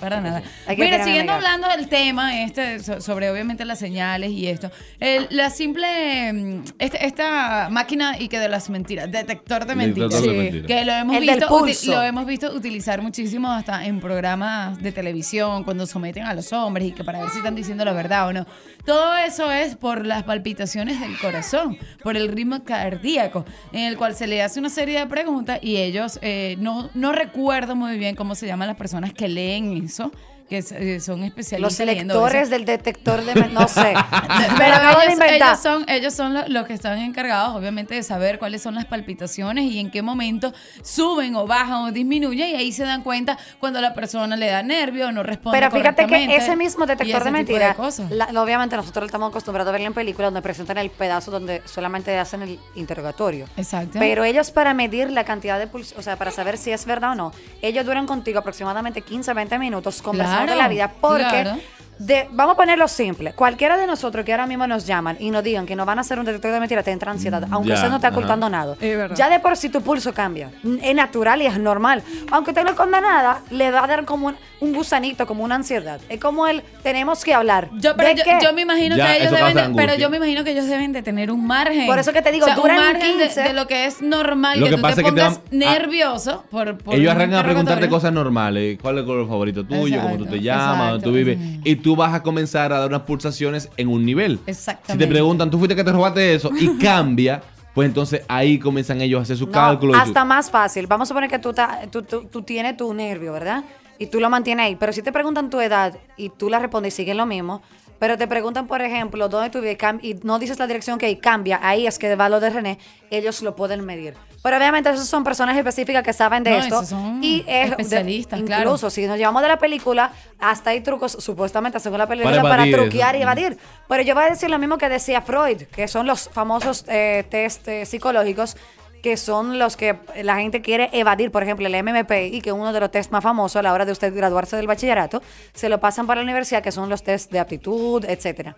Para 0.00 0.20
nada. 0.20 0.42
Mira, 0.76 1.04
siguiendo 1.04 1.32
hablando 1.32 1.68
del 1.68 1.88
tema 1.88 2.42
este 2.42 2.80
so- 2.80 3.00
sobre 3.00 3.30
obviamente 3.30 3.64
las 3.64 3.78
señales 3.78 4.30
y 4.30 4.46
esto, 4.48 4.70
el- 4.98 5.26
la 5.30 5.50
simple 5.50 6.32
mm, 6.32 6.62
este- 6.78 7.04
esta 7.06 7.68
máquina 7.70 8.16
y 8.18 8.28
que 8.28 8.38
de 8.38 8.48
las 8.48 8.70
mentiras, 8.70 9.10
detector 9.10 9.66
de 9.66 9.74
mentiras, 9.76 10.10
Detector 10.10 10.32
de 10.34 10.38
Sí. 10.38 10.42
mentiras. 10.44 10.66
que 10.66 10.84
lo 10.84 10.92
hemos 10.92 11.16
El 11.16 11.20
visto 11.66 11.92
lo 11.92 12.02
hemos 12.02 12.26
visto 12.26 12.52
utilizar 12.54 13.02
muchísimo 13.02 13.50
hasta 13.50 13.84
en 13.84 14.00
programas 14.00 14.80
de 14.82 14.90
televisión 14.92 15.64
cuando 15.64 15.86
someten 15.86 16.24
a 16.24 16.32
los 16.34 16.52
hombres 16.52 16.88
y 16.88 16.92
que 16.92 17.04
para 17.04 17.20
ver 17.20 17.30
si 17.30 17.38
están 17.38 17.54
diciendo 17.54 17.84
la 17.84 17.92
verdad 17.92 18.28
o 18.28 18.32
no. 18.32 18.46
Todo 18.86 19.16
eso 19.18 19.50
es 19.52 19.76
por 19.76 20.06
las 20.06 20.22
palpitaciones 20.22 20.98
del 21.00 21.18
corazón, 21.18 21.76
por 22.02 22.16
el 22.16 22.28
ritmo 22.28 22.64
cardíaco, 22.64 23.44
en 23.72 23.82
el 23.84 23.96
cual 23.98 24.14
se 24.14 24.26
le 24.26 24.42
hace 24.42 24.58
una 24.58 24.70
serie 24.70 24.98
de 24.98 25.06
preguntas 25.06 25.58
y 25.62 25.76
ellos 25.76 26.18
eh, 26.22 26.56
no, 26.58 26.88
no 26.94 27.12
recuerdo 27.12 27.76
muy 27.76 27.98
bien 27.98 28.16
cómo 28.16 28.34
se 28.34 28.46
llaman 28.46 28.68
las 28.68 28.76
personas 28.76 29.12
que 29.12 29.28
leen 29.28 29.88
eso, 29.90 30.12
que 30.50 30.58
eh, 30.58 31.00
son 31.00 31.22
especialistas. 31.22 31.60
Los 31.60 31.74
selectores 31.74 32.50
del 32.50 32.64
detector 32.64 33.24
de. 33.24 33.34
No 33.50 33.68
sé. 33.68 33.94
Pero 34.58 34.78
de 34.80 34.90
ellos, 34.90 35.12
inventar. 35.12 35.30
ellos 35.50 35.60
son, 35.62 35.84
ellos 35.88 36.12
son 36.14 36.34
lo- 36.34 36.48
los 36.48 36.66
que 36.66 36.74
están 36.74 36.98
encargados, 36.98 37.54
obviamente, 37.56 37.94
de 37.94 38.02
saber 38.02 38.38
cuáles 38.40 38.60
son 38.60 38.74
las 38.74 38.84
palpitaciones 38.84 39.64
y 39.66 39.78
en 39.78 39.90
qué 39.92 40.02
momento 40.02 40.52
suben 40.82 41.36
o 41.36 41.46
bajan 41.46 41.84
o 41.84 41.92
disminuyen. 41.92 42.48
Y 42.50 42.54
ahí 42.56 42.72
se 42.72 42.82
dan 42.84 43.02
cuenta 43.02 43.38
cuando 43.60 43.80
la 43.80 43.94
persona 43.94 44.36
le 44.36 44.46
da 44.48 44.62
nervio 44.62 45.06
o 45.08 45.12
no 45.12 45.22
responde. 45.22 45.56
Pero 45.58 45.70
fíjate 45.70 46.06
que 46.06 46.36
ese 46.36 46.56
mismo 46.56 46.84
detector 46.84 47.16
ese 47.22 47.24
de 47.24 47.30
mentiras, 47.30 47.76
la- 48.10 48.26
obviamente 48.42 48.76
nosotros 48.76 49.06
estamos 49.06 49.30
acostumbrados 49.30 49.68
a 49.68 49.72
verlo 49.72 49.86
en 49.86 49.94
películas 49.94 50.26
donde 50.32 50.42
presentan 50.42 50.78
el 50.78 50.90
pedazo 50.90 51.30
donde 51.30 51.62
solamente 51.64 52.18
hacen 52.18 52.42
el 52.42 52.58
interrogatorio. 52.74 53.46
Exacto. 53.56 53.98
Pero 54.00 54.24
ellos 54.24 54.50
para 54.50 54.74
medir 54.74 55.10
la 55.10 55.22
cantidad 55.24 55.58
de 55.60 55.68
pulso, 55.68 55.94
o 55.96 56.02
sea, 56.02 56.16
para 56.16 56.32
saber 56.32 56.58
si 56.58 56.72
es 56.72 56.86
verdad 56.86 57.12
o 57.12 57.14
no, 57.14 57.32
ellos 57.62 57.86
duran 57.86 58.06
contigo 58.06 58.40
aproximadamente 58.40 59.02
15, 59.02 59.32
20 59.32 59.58
minutos 59.58 60.02
conversando 60.02 60.39
Claro, 60.39 60.39
de 60.46 60.56
la 60.56 60.68
vida 60.68 60.92
porque 61.00 61.24
claro. 61.24 61.56
De, 62.00 62.28
vamos 62.32 62.54
a 62.54 62.56
ponerlo 62.56 62.88
simple. 62.88 63.34
Cualquiera 63.34 63.76
de 63.76 63.86
nosotros 63.86 64.24
que 64.24 64.32
ahora 64.32 64.46
mismo 64.46 64.66
nos 64.66 64.86
llaman 64.86 65.18
y 65.20 65.30
nos 65.30 65.44
digan 65.44 65.66
que 65.66 65.76
nos 65.76 65.84
van 65.84 65.98
a 65.98 66.00
hacer 66.00 66.18
un 66.18 66.24
detector 66.24 66.50
de 66.50 66.58
mentiras 66.58 66.82
te 66.82 66.92
entra 66.92 67.12
ansiedad, 67.12 67.46
aunque 67.50 67.68
ya, 67.68 67.74
usted 67.74 67.90
no 67.90 67.96
esté 67.96 68.06
ajá. 68.06 68.16
ocultando 68.16 68.48
nada. 68.48 68.74
Es. 68.80 69.12
Ya 69.14 69.28
de 69.28 69.38
por 69.38 69.54
sí 69.54 69.68
tu 69.68 69.82
pulso 69.82 70.14
cambia. 70.14 70.50
Es 70.82 70.94
natural 70.94 71.42
y 71.42 71.46
es 71.46 71.58
normal. 71.58 72.02
Aunque 72.30 72.52
usted 72.52 72.64
no 72.64 72.70
esconda 72.70 73.02
nada, 73.02 73.42
le 73.50 73.70
va 73.70 73.84
a 73.84 73.86
dar 73.86 74.06
como 74.06 74.28
un, 74.28 74.36
un 74.60 74.72
gusanito, 74.72 75.26
como 75.26 75.44
una 75.44 75.56
ansiedad. 75.56 76.00
Es 76.08 76.18
como 76.18 76.46
el 76.46 76.62
tenemos 76.82 77.22
que 77.22 77.34
hablar. 77.34 77.68
Yo, 77.74 77.94
pero 77.96 78.08
¿De 78.08 78.14
yo, 78.14 78.24
qué? 78.24 78.38
yo 78.42 78.54
me 78.54 78.62
imagino 78.62 78.96
Ya, 78.96 79.08
que 79.08 79.18
ellos 79.18 79.32
deben 79.32 79.54
de, 79.54 79.76
pero 79.76 79.94
yo 79.96 80.08
me 80.08 80.16
imagino 80.16 80.42
que 80.42 80.52
ellos 80.52 80.66
deben 80.68 80.92
de 80.92 81.02
tener 81.02 81.30
un 81.30 81.46
margen. 81.46 81.84
Por 81.86 81.98
eso 81.98 82.14
que 82.14 82.22
te 82.22 82.32
digo, 82.32 82.46
o 82.46 82.48
sea, 82.48 82.58
un 82.58 82.76
margen 82.76 83.18
de- 83.18 83.24
15. 83.24 83.42
de, 83.42 83.52
lo 83.52 83.66
que 83.66 83.84
es 83.84 84.00
normal 84.00 84.58
Lo 84.58 84.64
que, 84.66 84.70
que 84.70 84.76
tú 84.76 84.82
pasa 84.82 84.94
te 84.94 85.00
es 85.02 85.06
que 85.06 85.12
te 85.12 85.20
pongas 85.20 85.40
ah, 85.44 85.48
nervioso 85.50 86.44
por, 86.50 86.78
por 86.78 86.94
Ellos 86.94 87.10
arrancan 87.10 87.40
a 87.40 87.44
preguntarte 87.44 87.88
cosas 87.90 88.10
normales. 88.10 88.78
¿Cuál 88.80 88.96
es 88.96 89.00
el 89.00 89.06
color 89.06 89.28
favorito 89.28 89.64
tuyo? 89.64 90.00
¿Cómo 90.00 90.16
tú 90.16 90.24
te 90.24 90.36
Exacto, 90.36 90.44
llamas? 90.44 90.90
¿Dónde 90.92 91.04
tú 91.04 91.12
vives? 91.12 91.38
Y 91.64 91.76
tú 91.76 91.89
vas 91.96 92.14
a 92.14 92.22
comenzar 92.22 92.72
a 92.72 92.78
dar 92.80 92.88
unas 92.88 93.02
pulsaciones 93.02 93.68
en 93.76 93.88
un 93.88 94.04
nivel. 94.04 94.38
Si 94.44 94.50
Exactamente. 94.50 95.06
te 95.06 95.10
preguntan, 95.10 95.50
¿tú 95.50 95.58
fuiste 95.58 95.74
que 95.76 95.84
te 95.84 95.92
robaste 95.92 96.34
eso? 96.34 96.50
Y 96.58 96.76
cambia, 96.82 97.42
pues 97.74 97.86
entonces 97.88 98.22
ahí 98.28 98.58
comienzan 98.58 99.00
ellos 99.00 99.18
a 99.20 99.22
hacer 99.22 99.36
sus 99.36 99.46
No, 99.48 99.52
cálculos. 99.52 99.96
tú- 99.96 100.02
hasta 100.02 100.24
más 100.24 100.50
fácil. 100.50 100.86
Vamos 100.86 101.06
a 101.06 101.10
suponer 101.10 101.30
que 101.30 101.38
tú, 101.38 101.52
ta- 101.52 101.80
tú, 101.90 102.02
tú- 102.02 102.24
tú 102.24 102.42
tienes 102.42 102.76
tu 102.76 102.92
nervio, 102.94 103.32
¿verdad? 103.32 103.64
Y 103.98 104.06
tú 104.06 104.18
lo 104.20 104.30
mantienes 104.30 104.66
ahí. 104.66 104.76
Pero 104.76 104.92
si 104.92 105.02
te 105.02 105.12
preguntan 105.12 105.50
tu 105.50 105.60
edad 105.60 105.96
y 106.16 106.30
tú 106.30 106.48
la 106.48 106.58
respondes 106.58 106.94
y 106.94 106.96
siguen 106.96 107.16
lo 107.18 107.26
mismo, 107.26 107.62
pero 108.00 108.18
te 108.18 108.26
preguntan, 108.26 108.66
por 108.66 108.82
ejemplo, 108.82 109.28
dónde 109.28 109.50
tú 109.50 109.60
vives 109.60 109.78
y 110.02 110.14
no 110.24 110.40
dices 110.40 110.58
la 110.58 110.66
dirección 110.66 110.98
que 110.98 111.16
cambia, 111.20 111.60
ahí 111.62 111.86
es 111.86 111.98
que 112.00 112.16
va 112.16 112.28
lo 112.28 112.40
de 112.40 112.50
René, 112.50 112.78
ellos 113.10 113.42
lo 113.42 113.54
pueden 113.54 113.84
medir. 113.84 114.14
Pero 114.42 114.56
obviamente 114.56 114.88
esas 114.88 115.06
son 115.06 115.22
personas 115.22 115.54
específicas 115.56 116.02
que 116.02 116.14
saben 116.14 116.42
de 116.42 116.50
No, 116.50 116.56
esto. 116.56 116.82
son 116.86 117.22
y 117.22 117.40
es 117.40 117.46
de- 117.46 117.62
especialistas, 117.66 118.40
claro. 118.40 118.62
Incluso 118.62 118.88
si 118.88 119.06
nos 119.06 119.18
llevamos 119.18 119.42
de 119.42 119.48
la 119.48 119.58
película, 119.58 120.12
hasta 120.38 120.70
hay 120.70 120.80
trucos, 120.80 121.12
supuestamente 121.12 121.78
según 121.78 121.98
la 121.98 122.06
película, 122.08 122.36
Para 122.36 122.42
para, 122.48 122.62
evadir 122.66 122.74
truquear 122.76 123.14
eso. 123.16 123.18
y 123.20 123.22
evadir. 123.22 123.58
Pero 123.86 124.02
yo 124.02 124.14
voy 124.14 124.24
a 124.24 124.30
decir 124.30 124.48
lo 124.48 124.58
mismo 124.58 124.78
que 124.78 124.88
decía 124.88 125.20
Freud, 125.20 125.64
que 125.64 125.86
son 125.88 126.06
los 126.06 126.30
famosos 126.30 126.86
eh, 126.88 127.26
test 127.30 127.68
eh, 127.68 127.84
psicológicos 127.84 128.56
que 129.02 129.16
son 129.16 129.58
los 129.58 129.76
que 129.76 129.96
la 130.22 130.36
gente 130.36 130.62
quiere 130.62 130.90
evadir, 130.92 131.30
por 131.30 131.42
ejemplo, 131.42 131.66
el 131.66 131.82
MMPI, 131.82 132.40
que 132.40 132.50
es 132.50 132.54
uno 132.54 132.72
de 132.72 132.80
los 132.80 132.90
test 132.90 133.10
más 133.12 133.22
famosos 133.22 133.56
a 133.56 133.62
la 133.62 133.72
hora 133.72 133.84
de 133.84 133.92
usted 133.92 134.14
graduarse 134.14 134.56
del 134.56 134.66
bachillerato, 134.66 135.22
se 135.52 135.68
lo 135.68 135.80
pasan 135.80 136.06
para 136.06 136.20
la 136.20 136.24
universidad, 136.24 136.62
que 136.62 136.72
son 136.72 136.88
los 136.88 137.02
test 137.02 137.30
de 137.30 137.38
aptitud, 137.38 138.04
etcétera. 138.04 138.56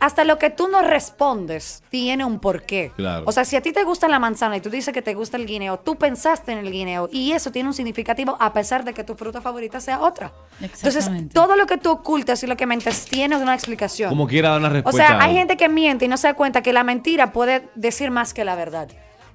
Hasta 0.00 0.24
lo 0.24 0.36
que 0.36 0.50
tú 0.50 0.66
no 0.66 0.82
respondes 0.82 1.84
tiene 1.88 2.24
un 2.24 2.40
porqué. 2.40 2.90
Claro. 2.96 3.22
O 3.24 3.30
sea, 3.30 3.44
si 3.44 3.54
a 3.54 3.60
ti 3.60 3.70
te 3.70 3.84
gusta 3.84 4.08
la 4.08 4.18
manzana 4.18 4.56
y 4.56 4.60
tú 4.60 4.68
dices 4.68 4.92
que 4.92 5.00
te 5.00 5.14
gusta 5.14 5.36
el 5.36 5.46
guineo, 5.46 5.78
tú 5.78 5.94
pensaste 5.94 6.50
en 6.50 6.58
el 6.58 6.72
guineo 6.72 7.08
y 7.12 7.30
eso 7.30 7.52
tiene 7.52 7.68
un 7.68 7.72
significativo 7.74 8.36
a 8.40 8.52
pesar 8.52 8.84
de 8.84 8.94
que 8.94 9.04
tu 9.04 9.14
fruta 9.14 9.40
favorita 9.40 9.80
sea 9.80 10.00
otra. 10.00 10.32
Entonces, 10.60 11.08
todo 11.32 11.54
lo 11.54 11.66
que 11.66 11.78
tú 11.78 11.92
ocultas 11.92 12.42
y 12.42 12.48
lo 12.48 12.56
que 12.56 12.66
mentes 12.66 13.04
tiene 13.04 13.36
una 13.36 13.54
explicación. 13.54 14.08
Como 14.08 14.26
quiera 14.26 14.48
dar 14.50 14.58
una 14.58 14.70
O 14.70 14.72
respuesta. 14.72 15.06
sea, 15.06 15.22
hay 15.22 15.34
gente 15.34 15.56
que 15.56 15.68
miente 15.68 16.06
y 16.06 16.08
no 16.08 16.16
se 16.16 16.26
da 16.26 16.34
cuenta 16.34 16.62
que 16.62 16.72
la 16.72 16.82
mentira 16.82 17.32
puede 17.32 17.68
decir 17.76 18.10
más 18.10 18.34
que 18.34 18.44
la 18.44 18.56
verdad. 18.56 18.88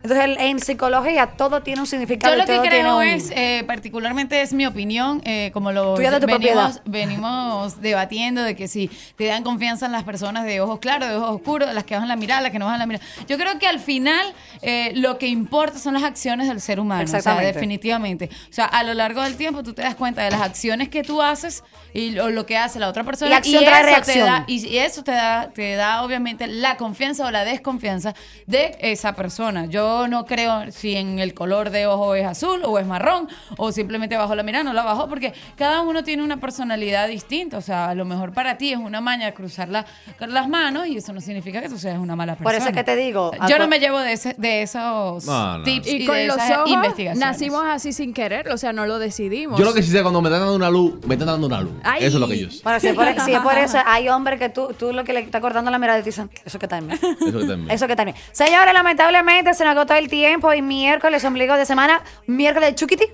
Entonces, 0.08 0.26
el- 0.26 0.38
en 0.40 0.60
psicología 0.60 1.28
todo 1.28 1.62
tiene 1.64 1.82
un 1.82 1.88
significado. 1.88 2.34
Yo 2.34 2.40
lo 2.40 2.46
que 2.46 2.68
creo 2.70 2.98
un- 2.98 3.04
es, 3.04 3.32
eh, 3.36 3.64
particularmente 3.68 4.42
es 4.42 4.54
mi 4.54 4.66
opinión, 4.66 5.22
eh, 5.26 5.52
como 5.54 5.72
lo 5.72 5.96
venimos, 5.96 6.20
propiedad. 6.22 6.82
venimos 6.86 7.82
debatiendo 7.82 8.42
de 8.44 8.56
que 8.56 8.68
si 8.68 8.90
te 9.16 9.26
dan 9.26 9.44
confianza 9.44 9.86
en 9.86 9.92
las 9.92 10.04
personas 10.04 10.46
de 10.46 10.62
ojos 10.62 10.80
claros, 10.80 11.10
de 11.10 11.16
ojos 11.16 11.32
oscuros, 11.36 11.74
las 11.74 11.84
que 11.84 11.96
bajan 11.96 12.08
la 12.08 12.16
mirada, 12.16 12.42
las 12.42 12.52
que 12.52 12.60
no 12.60 12.66
bajan 12.66 12.80
la 12.80 12.86
mirada. 12.86 13.06
Yo 13.28 13.38
creo 13.38 13.58
que 13.60 13.68
al 13.68 13.80
final 13.80 14.34
eh, 14.62 14.92
lo 14.96 15.18
que 15.18 15.28
importa 15.28 15.78
son 15.80 15.94
las 15.94 16.04
acciones 16.04 16.48
del 16.48 16.62
ser 16.62 16.80
humano. 16.80 17.04
O 17.04 17.08
sea, 17.08 17.20
Exactamente. 17.20 17.54
definitivamente. 17.54 18.30
O 18.50 18.54
sea, 18.54 18.66
a 18.66 18.84
lo 18.84 18.94
largo 18.94 19.22
del 19.22 19.36
tiempo 19.36 19.64
tú 19.64 19.74
te 19.74 19.82
das 19.82 19.96
cuenta 19.96 20.24
de 20.24 20.32
las 20.32 20.42
acciones 20.42 20.90
que 20.90 21.04
tú 21.04 21.22
haces 21.22 21.64
y 21.94 22.12
lo, 22.12 22.30
lo 22.30 22.46
que 22.46 22.58
hace 22.58 22.80
la 22.80 22.88
otra 22.90 23.04
persona. 23.04 23.32
Y 23.32 23.34
acción 23.34 23.64
trae 23.66 23.80
eso 23.82 23.88
te 23.88 23.92
reacción. 24.14 24.26
da- 24.28 24.44
y 24.48 24.68
y 24.68 24.78
eso 24.80 25.04
te 25.04 25.12
da, 25.12 25.50
te 25.54 25.76
da 25.76 26.04
obviamente 26.04 26.48
la 26.48 26.78
confianza 26.78 27.26
o 27.26 27.32
la 27.32 27.44
desconfianza 27.46 28.14
de 28.46 28.78
esa 28.82 29.14
persona. 29.14 29.66
Yo 29.66 29.97
no 30.06 30.26
creo 30.26 30.70
si 30.72 30.96
en 30.96 31.18
el 31.20 31.34
color 31.34 31.70
de 31.72 31.88
ojo 31.88 32.14
es 32.14 32.26
azul 32.26 32.62
o 32.66 32.78
es 32.78 32.86
marrón 32.86 33.28
o 33.58 33.72
simplemente 33.72 34.18
bajo 34.18 34.36
la 34.36 34.44
mirada, 34.44 34.66
no 34.66 34.74
la 34.74 34.84
bajó, 34.84 35.08
porque 35.08 35.34
cada 35.56 35.82
uno 35.82 36.04
tiene 36.04 36.22
una 36.24 36.38
personalidad 36.38 37.08
distinta. 37.08 37.58
O 37.58 37.62
sea, 37.62 37.90
a 37.90 37.96
lo 37.96 38.04
mejor 38.06 38.34
para 38.34 38.58
ti 38.58 38.74
es 38.74 38.78
una 38.78 39.00
maña 39.02 39.32
cruzar 39.32 39.70
la- 39.70 39.86
las 40.20 40.50
manos 40.50 40.88
y 40.88 40.98
eso 40.98 41.14
no 41.14 41.22
significa 41.22 41.62
que 41.62 41.70
tú 41.70 41.78
seas 41.78 41.98
una 42.00 42.16
mala 42.18 42.36
Por 42.36 42.44
persona. 42.46 42.58
eso 42.58 42.70
es 42.70 42.76
que 42.76 42.84
te 42.84 42.96
digo, 42.98 43.32
Yo 43.48 43.58
no 43.58 43.68
me 43.68 43.80
llevo 43.80 44.00
de, 44.00 44.12
ese- 44.14 44.36
de 44.38 44.62
esos 44.64 45.26
No, 45.26 45.60
no. 45.60 45.64
tips 45.64 45.88
y, 45.88 46.04
Y 46.04 46.06
con 46.06 46.16
de 46.16 46.28
los 46.28 46.36
esas 46.38 46.58
ojos 46.60 46.70
investigaciones. 46.72 47.20
nacimos 47.20 47.64
así 47.66 47.94
sin 47.94 48.14
querer, 48.14 48.50
o 48.50 48.58
sea, 48.58 48.74
no 48.74 48.86
lo 48.86 49.00
decidimos. 49.00 49.58
Yo 49.58 49.64
lo 49.66 49.74
que 49.74 49.82
sí 49.82 49.92
sé 49.92 50.02
cuando 50.02 50.22
me 50.22 50.28
están 50.28 50.42
dando 50.42 50.56
una 50.56 50.70
luz, 50.70 50.96
me 51.06 51.16
están 51.16 51.28
dando 51.28 51.48
una 51.48 51.62
luz. 51.62 51.74
Ay. 51.84 52.04
Eso 52.04 52.18
es 52.18 52.22
lo 52.22 52.28
que 52.28 52.38
yo 52.40 52.52
sé. 52.52 52.60
Bueno, 52.64 52.80
si 52.82 52.88
es, 52.88 52.94
por, 52.96 53.06
si 53.22 53.34
es 53.34 53.40
por 53.40 53.58
eso, 53.58 53.78
hay 53.86 54.10
hombres 54.10 54.40
que 54.40 54.50
tú, 54.50 54.74
tú 54.78 54.92
lo 54.92 55.04
que 55.04 55.14
le 55.14 55.22
está 55.22 55.40
cortando 55.40 55.72
la 55.72 55.80
mirada 55.80 56.00
y 56.00 56.02
te 56.04 56.10
dicen, 56.10 56.30
eso 56.46 56.58
que. 56.58 56.58
Eso 56.58 56.60
que 56.60 56.68
también. 56.68 57.72
Eso 57.72 57.88
que 57.88 57.96
también. 57.96 58.18
Señores, 58.32 58.74
lamentablemente 58.74 59.54
se 59.54 59.64
nos 59.64 59.76
agotó 59.78 59.94
el 59.94 60.08
tiempo 60.10 60.54
y 60.54 60.62
miércoles, 60.62 61.24
ombligo 61.24 61.56
de 61.56 61.66
semana, 61.66 62.02
miércoles 62.26 62.70
de 62.72 62.76
Chuquiti. 62.76 63.06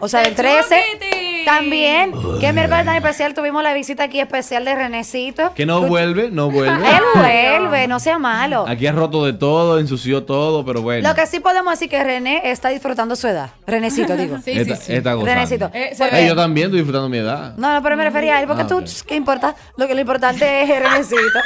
O 0.00 0.08
sea, 0.08 0.20
¡De 0.22 0.28
el 0.30 0.34
13. 0.34 0.82
Chuquiti! 0.92 1.44
También. 1.44 2.12
¿Qué 2.40 2.52
miércoles 2.52 2.84
tan 2.84 2.96
especial? 2.96 3.32
Tuvimos 3.32 3.62
la 3.62 3.72
visita 3.72 4.02
aquí 4.02 4.18
especial 4.18 4.64
de 4.64 4.74
Renecito. 4.74 5.54
Que 5.54 5.64
no 5.64 5.80
vuelve, 5.82 6.28
no 6.30 6.50
vuelve. 6.50 6.88
Él 6.88 7.02
vuelve, 7.14 7.86
no 7.86 8.00
sea 8.00 8.18
malo. 8.18 8.64
Aquí 8.66 8.88
ha 8.88 8.92
roto 8.92 9.24
de 9.24 9.32
todo, 9.32 9.78
ensució 9.78 10.24
todo, 10.24 10.64
pero 10.64 10.82
bueno. 10.82 11.08
Lo 11.08 11.14
que 11.14 11.24
sí 11.26 11.38
podemos 11.38 11.72
decir 11.74 11.88
que 11.88 12.02
René 12.02 12.50
está 12.50 12.70
disfrutando 12.70 13.14
su 13.14 13.28
edad. 13.28 13.50
Renecito, 13.64 14.16
digo. 14.16 14.38
Sí, 14.38 14.54
sí, 14.54 14.58
Esta- 14.58 14.76
sí. 14.76 14.92
esta 14.94 15.12
gozando. 15.14 15.32
Renecito. 15.34 15.70
Eh, 15.72 15.94
se 15.94 16.04
Eh, 16.20 16.26
yo 16.26 16.34
también 16.34 16.66
estoy 16.66 16.80
disfrutando 16.80 17.08
mi 17.08 17.18
edad. 17.18 17.54
No, 17.56 17.72
no, 17.72 17.80
pero 17.82 17.96
me 17.96 18.02
refería 18.04 18.36
a 18.36 18.40
él, 18.40 18.48
porque 18.48 18.62
Ah, 18.62 18.66
tú, 18.66 18.78
ok. 18.78 18.84
¿qué 19.06 19.14
importa? 19.14 19.54
Lo 19.76 19.86
que 19.86 19.94
lo 19.94 20.00
importante 20.00 20.62
es 20.62 20.68
Renecito. 20.82 21.38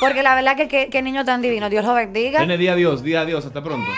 Porque 0.00 0.22
la 0.22 0.36
verdad 0.36 0.54
que 0.56 0.68
qué 0.68 0.88
qué 0.88 1.02
niño 1.02 1.24
tan 1.24 1.42
divino. 1.42 1.68
Dios 1.68 1.84
lo 1.84 1.92
bendiga. 1.94 2.38
Nene, 2.38 2.56
di 2.58 2.68
adiós, 2.68 3.02
di 3.02 3.16
adiós, 3.16 3.44
hasta 3.44 3.60
pronto. 3.60 3.90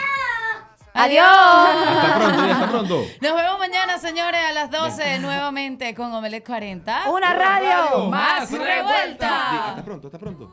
Adiós. 0.94 1.24
Hasta 1.26 2.14
pronto, 2.18 2.42
hasta 2.42 2.68
pronto. 2.68 3.06
Nos 3.20 3.34
vemos 3.34 3.58
mañana, 3.58 3.98
señores, 3.98 4.40
a 4.48 4.52
las 4.52 4.70
12 4.70 5.18
nuevamente 5.20 5.94
con 5.94 6.12
Omelet 6.12 6.44
40. 6.46 7.10
Una 7.10 7.32
radio. 7.34 8.06
Más 8.08 8.50
revuelta. 8.50 9.68
Hasta 9.70 9.84
pronto, 9.84 10.08
hasta 10.08 10.18
pronto. 10.18 10.50